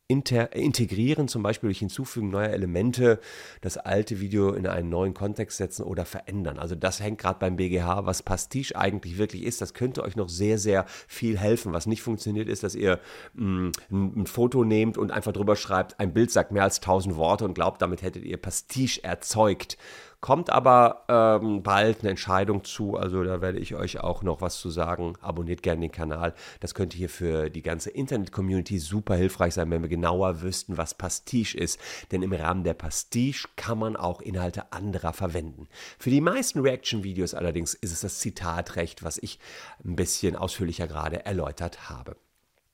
Inter 0.09 0.55
integrieren, 0.55 1.27
zum 1.27 1.43
Beispiel 1.43 1.67
durch 1.67 1.79
Hinzufügen 1.79 2.29
neuer 2.29 2.51
Elemente, 2.51 3.19
das 3.59 3.75
alte 3.75 4.21
Video 4.21 4.53
in 4.53 4.65
einen 4.65 4.87
neuen 4.87 5.13
Kontext 5.13 5.57
setzen 5.57 5.83
oder 5.83 6.05
verändern. 6.05 6.59
Also 6.59 6.75
das 6.75 7.01
hängt 7.01 7.19
gerade 7.19 7.39
beim 7.39 7.57
BGH, 7.57 8.05
was 8.05 8.23
Pastiche 8.23 8.73
eigentlich 8.77 9.17
wirklich 9.17 9.43
ist. 9.43 9.59
Das 9.59 9.73
könnte 9.73 10.03
euch 10.03 10.15
noch 10.15 10.29
sehr, 10.29 10.59
sehr 10.59 10.85
viel 11.09 11.37
helfen. 11.37 11.73
Was 11.73 11.87
nicht 11.87 12.03
funktioniert, 12.03 12.47
ist, 12.47 12.63
dass 12.63 12.73
ihr 12.73 13.01
mh, 13.33 13.71
mm, 13.89 14.19
ein, 14.19 14.27
Foto 14.27 14.63
nehmt 14.63 14.97
und 14.97 15.11
einfach 15.11 15.33
drüber 15.33 15.57
schreibt, 15.57 15.99
ein 15.99 16.13
Bild 16.13 16.31
sagt 16.31 16.53
mehr 16.53 16.63
als 16.63 16.77
1000 16.77 17.17
Worte 17.17 17.43
und 17.43 17.53
glaubt, 17.53 17.81
damit 17.81 18.01
hättet 18.01 18.23
ihr 18.23 18.37
Pastiche 18.37 19.03
erzeugt. 19.03 19.77
Kommt 20.19 20.49
aber 20.49 21.03
ähm, 21.09 21.61
bald 21.61 21.99
eine 21.99 22.09
Entscheidung 22.09 22.63
zu, 22.63 22.97
also 22.97 23.23
da 23.23 23.39
werde 23.39 23.59
ich 23.59 23.75
euch 23.75 23.99
auch 23.99 24.23
noch 24.23 24.41
was 24.41 24.57
zu 24.59 24.71
sagen. 24.71 25.13
Abonniert 25.21 25.61
gerne 25.61 25.81
den 25.81 25.91
Kanal. 25.91 26.33
Das 26.59 26.73
könnte 26.73 26.97
hier 26.97 27.09
für 27.09 27.51
die 27.51 27.61
ganze 27.61 27.91
Internet-Community 27.91 28.79
super 28.79 29.13
hilfreich 29.13 29.53
sein, 29.53 29.69
wenn 29.69 29.83
wir 29.83 29.89
genauer 29.89 30.41
wüssten, 30.41 30.75
was 30.75 30.95
Pastiche 30.95 31.59
ist. 31.59 31.79
Denn 32.11 32.23
im 32.23 32.33
Rahmen 32.33 32.63
der 32.63 32.73
Pastiche 32.73 33.47
kann 33.55 33.77
man 33.77 33.95
auch 33.95 34.19
Inhalte 34.19 34.71
anderer 34.73 35.13
verwenden. 35.13 35.67
Für 35.99 36.09
die 36.09 36.21
meisten 36.21 36.61
Reaction-Videos 36.61 37.35
allerdings 37.35 37.75
ist 37.75 37.91
es 37.91 38.01
das 38.01 38.17
Zitatrecht, 38.17 39.03
was 39.03 39.19
ich 39.19 39.39
ein 39.85 39.95
bisschen 39.95 40.35
ausführlicher 40.35 40.87
gerade 40.87 41.25
erläutert 41.27 41.91
habe. 41.91 42.15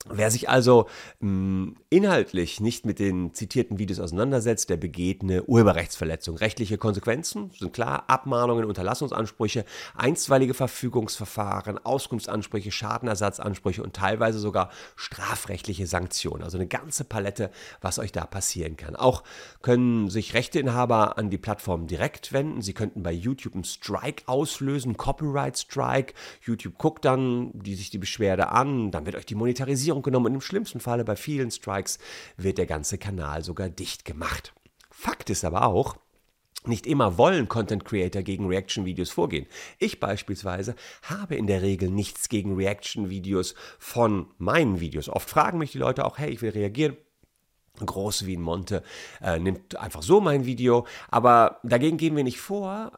Wer 0.10 0.30
sich 0.32 0.50
also 0.50 0.88
mh, 1.22 1.76
inhaltlich 1.90 2.60
nicht 2.60 2.86
mit 2.86 3.00
den 3.00 3.34
zitierten 3.34 3.80
Videos 3.80 4.02
auseinandersetzt, 4.02 4.70
der 4.70 4.76
begeht 4.76 5.22
eine 5.22 5.44
Urheberrechtsverletzung. 5.44 6.36
Rechtliche 6.36 6.78
Konsequenzen 6.78 7.52
sind 7.58 7.72
klar, 7.72 8.04
Abmahnungen, 8.08 8.66
Unterlassungsansprüche, 8.66 9.64
einstweilige 9.96 10.54
Verfügungsverfahren, 10.54 11.78
Auskunftsansprüche, 11.78 12.70
Schadenersatzansprüche 12.70 13.82
und 13.82 13.96
teilweise 13.96 14.40
sogar 14.40 14.72
strafrechtliche 14.98 15.88
Sanktionen. 15.88 16.44
Also 16.44 16.58
eine 16.58 16.68
ganze 16.68 17.06
Palette, 17.06 17.50
was 17.80 17.98
euch 17.98 18.12
da 18.12 18.26
passieren 18.26 18.76
kann. 18.76 18.98
Auch 18.98 19.24
können 19.62 20.10
sich 20.10 20.34
Rechteinhaber 20.34 21.18
an 21.18 21.30
die 21.30 21.38
Plattform 21.38 21.88
direkt 21.88 22.34
wenden. 22.34 22.62
Sie 22.62 22.74
könnten 22.74 23.04
bei 23.04 23.14
YouTube 23.14 23.54
einen 23.54 23.64
Strike 23.64 24.24
auslösen, 24.26 24.98
Copyright 24.98 25.58
Strike. 25.58 26.14
YouTube 26.42 26.78
guckt 26.78 27.06
dann 27.06 27.52
die, 27.54 27.76
sich 27.76 27.90
die 27.90 28.00
Beschwerde 28.00 28.50
an, 28.50 28.92
dann 28.92 29.06
wird 29.06 29.16
euch 29.16 29.26
die 29.26 29.36
Monetarisierung 29.36 29.93
genommen 30.02 30.28
und 30.28 30.36
im 30.36 30.42
schlimmsten 30.42 30.80
Falle 30.80 31.06
bei 31.06 31.16
vielen 31.16 31.52
Strikes 31.52 32.00
wird 32.38 32.58
der 32.58 32.66
ganze 32.66 32.98
Kanal 32.98 33.44
sogar 33.44 33.70
dicht 33.70 34.06
gemacht. 34.06 34.54
Fakt 34.90 35.30
ist 35.30 35.46
aber 35.46 35.66
auch, 35.68 35.98
nicht 36.66 36.88
immer 36.88 37.18
wollen 37.18 37.50
Content 37.50 37.84
Creator 37.84 38.22
gegen 38.22 38.48
Reaction-Videos 38.48 39.12
vorgehen. 39.12 39.48
Ich 39.80 40.00
beispielsweise 40.00 40.76
habe 41.04 41.36
in 41.36 41.48
der 41.48 41.62
Regel 41.62 41.90
nichts 41.90 42.30
gegen 42.30 42.56
Reaction-Videos 42.56 43.56
von 43.80 44.28
meinen 44.38 44.80
Videos. 44.80 45.10
Oft 45.10 45.30
fragen 45.30 45.58
mich 45.58 45.72
die 45.72 45.78
Leute 45.78 46.06
auch, 46.06 46.18
hey, 46.18 46.32
ich 46.32 46.42
will 46.42 46.52
reagieren. 46.52 46.96
Groß 47.84 48.28
wie 48.28 48.38
ein 48.38 48.42
Monte 48.42 48.84
äh, 49.20 49.40
nimmt 49.40 49.78
einfach 49.78 50.04
so 50.04 50.22
mein 50.22 50.46
Video, 50.46 50.86
aber 51.10 51.60
dagegen 51.64 51.98
gehen 51.98 52.16
wir 52.16 52.24
nicht 52.24 52.40
vor 52.40 52.92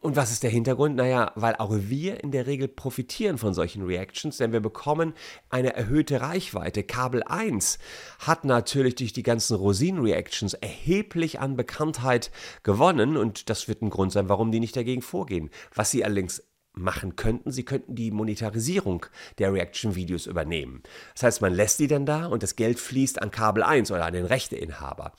und 0.00 0.16
was 0.16 0.30
ist 0.30 0.42
der 0.42 0.50
Hintergrund? 0.50 0.96
Naja, 0.96 1.32
weil 1.34 1.56
auch 1.56 1.72
wir 1.72 2.22
in 2.22 2.30
der 2.30 2.46
Regel 2.46 2.68
profitieren 2.68 3.38
von 3.38 3.54
solchen 3.54 3.84
Reactions, 3.84 4.36
denn 4.36 4.52
wir 4.52 4.60
bekommen 4.60 5.14
eine 5.50 5.74
erhöhte 5.74 6.20
Reichweite. 6.20 6.82
Kabel 6.82 7.22
1 7.24 7.78
hat 8.20 8.44
natürlich 8.44 8.94
durch 8.94 9.12
die 9.12 9.22
ganzen 9.22 9.56
Rosinen-Reactions 9.56 10.54
erheblich 10.54 11.40
an 11.40 11.56
Bekanntheit 11.56 12.30
gewonnen 12.62 13.16
und 13.16 13.50
das 13.50 13.66
wird 13.68 13.82
ein 13.82 13.90
Grund 13.90 14.12
sein, 14.12 14.28
warum 14.28 14.52
die 14.52 14.60
nicht 14.60 14.76
dagegen 14.76 15.02
vorgehen. 15.02 15.50
Was 15.74 15.90
sie 15.90 16.04
allerdings 16.04 16.42
machen 16.74 17.16
könnten, 17.16 17.52
sie 17.52 17.64
könnten 17.64 17.94
die 17.94 18.10
Monetarisierung 18.10 19.06
der 19.38 19.52
Reaction-Videos 19.52 20.26
übernehmen. 20.26 20.82
Das 21.14 21.22
heißt, 21.24 21.40
man 21.40 21.54
lässt 21.54 21.78
die 21.78 21.86
dann 21.86 22.06
da 22.06 22.26
und 22.26 22.42
das 22.42 22.56
Geld 22.56 22.78
fließt 22.78 23.22
an 23.22 23.30
Kabel 23.30 23.62
1 23.62 23.90
oder 23.90 24.06
an 24.06 24.12
den 24.12 24.26
Rechteinhaber. 24.26 25.12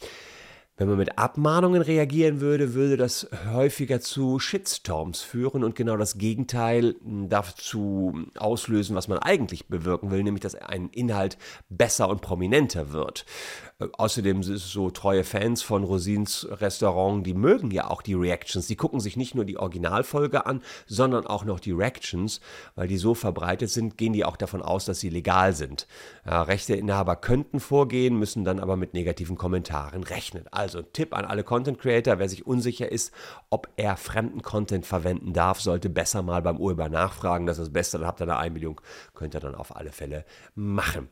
Wenn 0.78 0.90
man 0.90 0.98
mit 0.98 1.18
Abmahnungen 1.18 1.82
reagieren 1.82 2.42
würde, 2.42 2.74
würde 2.74 2.98
das 2.98 3.30
häufiger 3.50 4.02
zu 4.02 4.40
Shitstorms 4.40 5.22
führen 5.22 5.64
und 5.64 5.76
genau 5.76 5.96
das 5.96 6.18
Gegenteil 6.18 6.96
dazu 7.02 8.26
auslösen, 8.38 8.94
was 8.94 9.08
man 9.08 9.20
eigentlich 9.20 9.68
bewirken 9.68 10.12
will, 10.12 10.22
nämlich 10.22 10.42
dass 10.42 10.56
ein 10.56 10.90
Inhalt 10.90 11.38
besser 11.70 12.10
und 12.10 12.20
prominenter 12.20 12.92
wird. 12.92 13.26
Außerdem 13.78 14.42
sind 14.42 14.56
es 14.56 14.72
so 14.72 14.90
treue 14.90 15.26
Fans 15.26 15.62
von 15.62 15.84
Rosins 15.84 16.48
Restaurant, 16.50 17.28
die 17.28 17.34
mögen 17.34 17.72
ja 17.72 17.90
auch 17.90 18.02
die 18.02 18.14
Reactions. 18.14 18.68
Die 18.68 18.78
gucken 18.78 19.02
sich 19.02 19.18
nicht 19.18 19.36
nur 19.36 19.44
die 19.44 19.58
Originalfolge 19.58 20.46
an, 20.46 20.62
sondern 20.86 21.28
auch 21.28 21.44
noch 21.44 21.60
die 21.60 21.74
Reactions, 21.74 22.40
weil 22.76 22.88
die 22.88 22.96
so 22.96 23.16
verbreitet 23.16 23.70
sind, 23.70 23.98
gehen 23.98 24.14
die 24.14 24.24
auch 24.24 24.38
davon 24.38 24.62
aus, 24.62 24.86
dass 24.86 25.02
sie 25.02 25.10
legal 25.10 25.54
sind. 25.54 25.88
Ja, 26.26 26.44
Rechteinhaber 26.44 27.18
könnten 27.18 27.60
vorgehen, 27.60 28.18
müssen 28.18 28.46
dann 28.46 28.62
aber 28.62 28.78
mit 28.78 28.94
negativen 28.94 29.36
Kommentaren 29.36 30.04
rechnen. 30.04 30.46
Also 30.52 30.82
Tipp 30.82 31.14
an 31.14 31.26
alle 31.26 31.44
Content 31.44 31.78
Creator, 31.78 32.18
wer 32.18 32.30
sich 32.30 32.48
unsicher 32.48 32.90
ist, 32.90 33.14
ob 33.50 33.68
er 33.76 33.98
fremden 33.98 34.42
Content 34.42 34.86
verwenden 34.86 35.34
darf, 35.34 35.60
sollte 35.60 35.90
besser 35.90 36.22
mal 36.22 36.42
beim 36.42 36.62
Urheber 36.62 36.88
nachfragen. 36.88 37.46
Das 37.46 37.58
ist 37.58 37.66
das 37.66 37.74
Beste, 37.74 37.98
dann 37.98 38.08
habt 38.08 38.22
ihr 38.22 38.24
eine 38.24 38.38
Einmillion, 38.38 38.78
könnt 39.14 39.34
ihr 39.34 39.42
dann 39.42 39.56
auf 39.56 39.76
alle 39.76 39.92
Fälle 39.92 40.24
machen. 40.54 41.10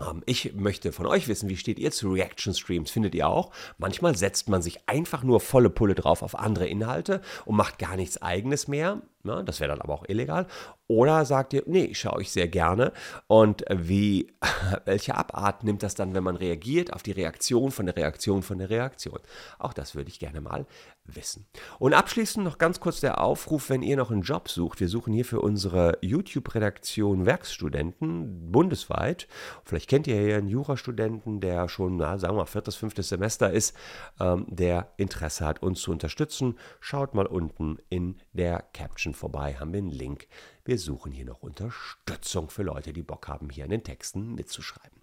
Ähm, 0.00 0.22
ich 0.26 0.54
möchte 0.54 0.92
von 0.92 1.06
euch 1.06 1.28
wissen, 1.28 1.48
wie 1.48 1.56
steht 1.56 1.78
ihr 1.78 1.90
zu 1.90 2.10
Reaction 2.10 2.54
Streams? 2.54 2.90
Findet 2.90 3.14
ihr 3.14 3.28
auch? 3.28 3.50
Manchmal 3.78 4.16
setzt 4.16 4.48
man 4.48 4.62
sich 4.62 4.80
einfach 4.86 5.22
nur 5.22 5.40
volle 5.40 5.70
Pulle 5.70 5.94
drauf 5.94 6.22
auf 6.22 6.38
andere 6.38 6.66
Inhalte 6.66 7.20
und 7.44 7.56
macht 7.56 7.78
gar 7.78 7.96
nichts 7.96 8.20
eigenes 8.22 8.68
mehr. 8.68 9.02
Na, 9.28 9.42
das 9.42 9.60
wäre 9.60 9.68
dann 9.68 9.82
aber 9.82 9.92
auch 9.92 10.08
illegal. 10.08 10.46
Oder 10.86 11.26
sagt 11.26 11.52
ihr, 11.52 11.62
nee, 11.66 11.84
ich 11.84 12.00
schaue 12.00 12.22
ich 12.22 12.32
sehr 12.32 12.48
gerne. 12.48 12.92
Und 13.26 13.62
wie, 13.70 14.32
welche 14.86 15.14
Abart 15.14 15.62
nimmt 15.62 15.82
das 15.82 15.94
dann, 15.94 16.14
wenn 16.14 16.24
man 16.24 16.36
reagiert 16.36 16.94
auf 16.94 17.02
die 17.02 17.12
Reaktion 17.12 17.70
von 17.70 17.84
der 17.84 17.94
Reaktion 17.94 18.42
von 18.42 18.56
der 18.56 18.70
Reaktion? 18.70 19.18
Auch 19.58 19.74
das 19.74 19.94
würde 19.94 20.08
ich 20.08 20.18
gerne 20.18 20.40
mal 20.40 20.66
wissen. 21.04 21.46
Und 21.78 21.92
abschließend 21.92 22.44
noch 22.44 22.56
ganz 22.56 22.80
kurz 22.80 23.00
der 23.00 23.20
Aufruf, 23.20 23.68
wenn 23.68 23.82
ihr 23.82 23.96
noch 23.96 24.10
einen 24.10 24.22
Job 24.22 24.48
sucht. 24.48 24.80
Wir 24.80 24.88
suchen 24.88 25.12
hier 25.12 25.26
für 25.26 25.40
unsere 25.40 25.98
YouTube-Redaktion 26.00 27.26
Werkstudenten 27.26 28.50
bundesweit. 28.50 29.28
Vielleicht 29.64 29.90
kennt 29.90 30.06
ihr 30.06 30.18
hier 30.18 30.36
einen 30.36 30.48
Jurastudenten, 30.48 31.40
der 31.40 31.68
schon, 31.68 31.98
na, 31.98 32.18
sagen 32.18 32.34
wir 32.34 32.40
mal, 32.40 32.46
viertes, 32.46 32.76
fünftes 32.76 33.10
Semester 33.10 33.50
ist, 33.50 33.76
ähm, 34.20 34.46
der 34.48 34.92
Interesse 34.96 35.44
hat, 35.44 35.62
uns 35.62 35.82
zu 35.82 35.90
unterstützen. 35.90 36.58
Schaut 36.80 37.14
mal 37.14 37.26
unten 37.26 37.78
in 37.90 38.20
der 38.32 38.64
Caption 38.72 39.12
vorbei, 39.18 39.54
haben 39.54 39.72
wir 39.72 39.78
einen 39.78 39.90
Link. 39.90 40.28
Wir 40.64 40.78
suchen 40.78 41.12
hier 41.12 41.26
noch 41.26 41.42
Unterstützung 41.42 42.48
für 42.48 42.62
Leute, 42.62 42.92
die 42.92 43.02
Bock 43.02 43.28
haben, 43.28 43.50
hier 43.50 43.64
an 43.64 43.70
den 43.70 43.84
Texten 43.84 44.34
mitzuschreiben. 44.34 45.02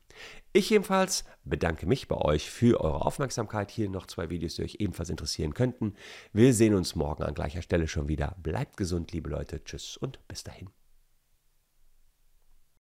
Ich 0.53 0.69
jedenfalls 0.69 1.25
bedanke 1.43 1.85
mich 1.85 2.07
bei 2.07 2.15
euch 2.15 2.49
für 2.49 2.79
eure 2.79 3.05
Aufmerksamkeit. 3.05 3.69
Hier 3.71 3.89
noch 3.89 4.07
zwei 4.07 4.29
Videos, 4.29 4.55
die 4.55 4.63
euch 4.63 4.77
ebenfalls 4.79 5.09
interessieren 5.09 5.53
könnten. 5.53 5.95
Wir 6.33 6.53
sehen 6.53 6.73
uns 6.73 6.95
morgen 6.95 7.23
an 7.23 7.33
gleicher 7.33 7.61
Stelle 7.61 7.87
schon 7.87 8.07
wieder. 8.07 8.35
Bleibt 8.41 8.77
gesund, 8.77 9.11
liebe 9.11 9.29
Leute. 9.29 9.63
Tschüss 9.63 9.97
und 9.97 10.25
bis 10.27 10.43
dahin. 10.43 10.69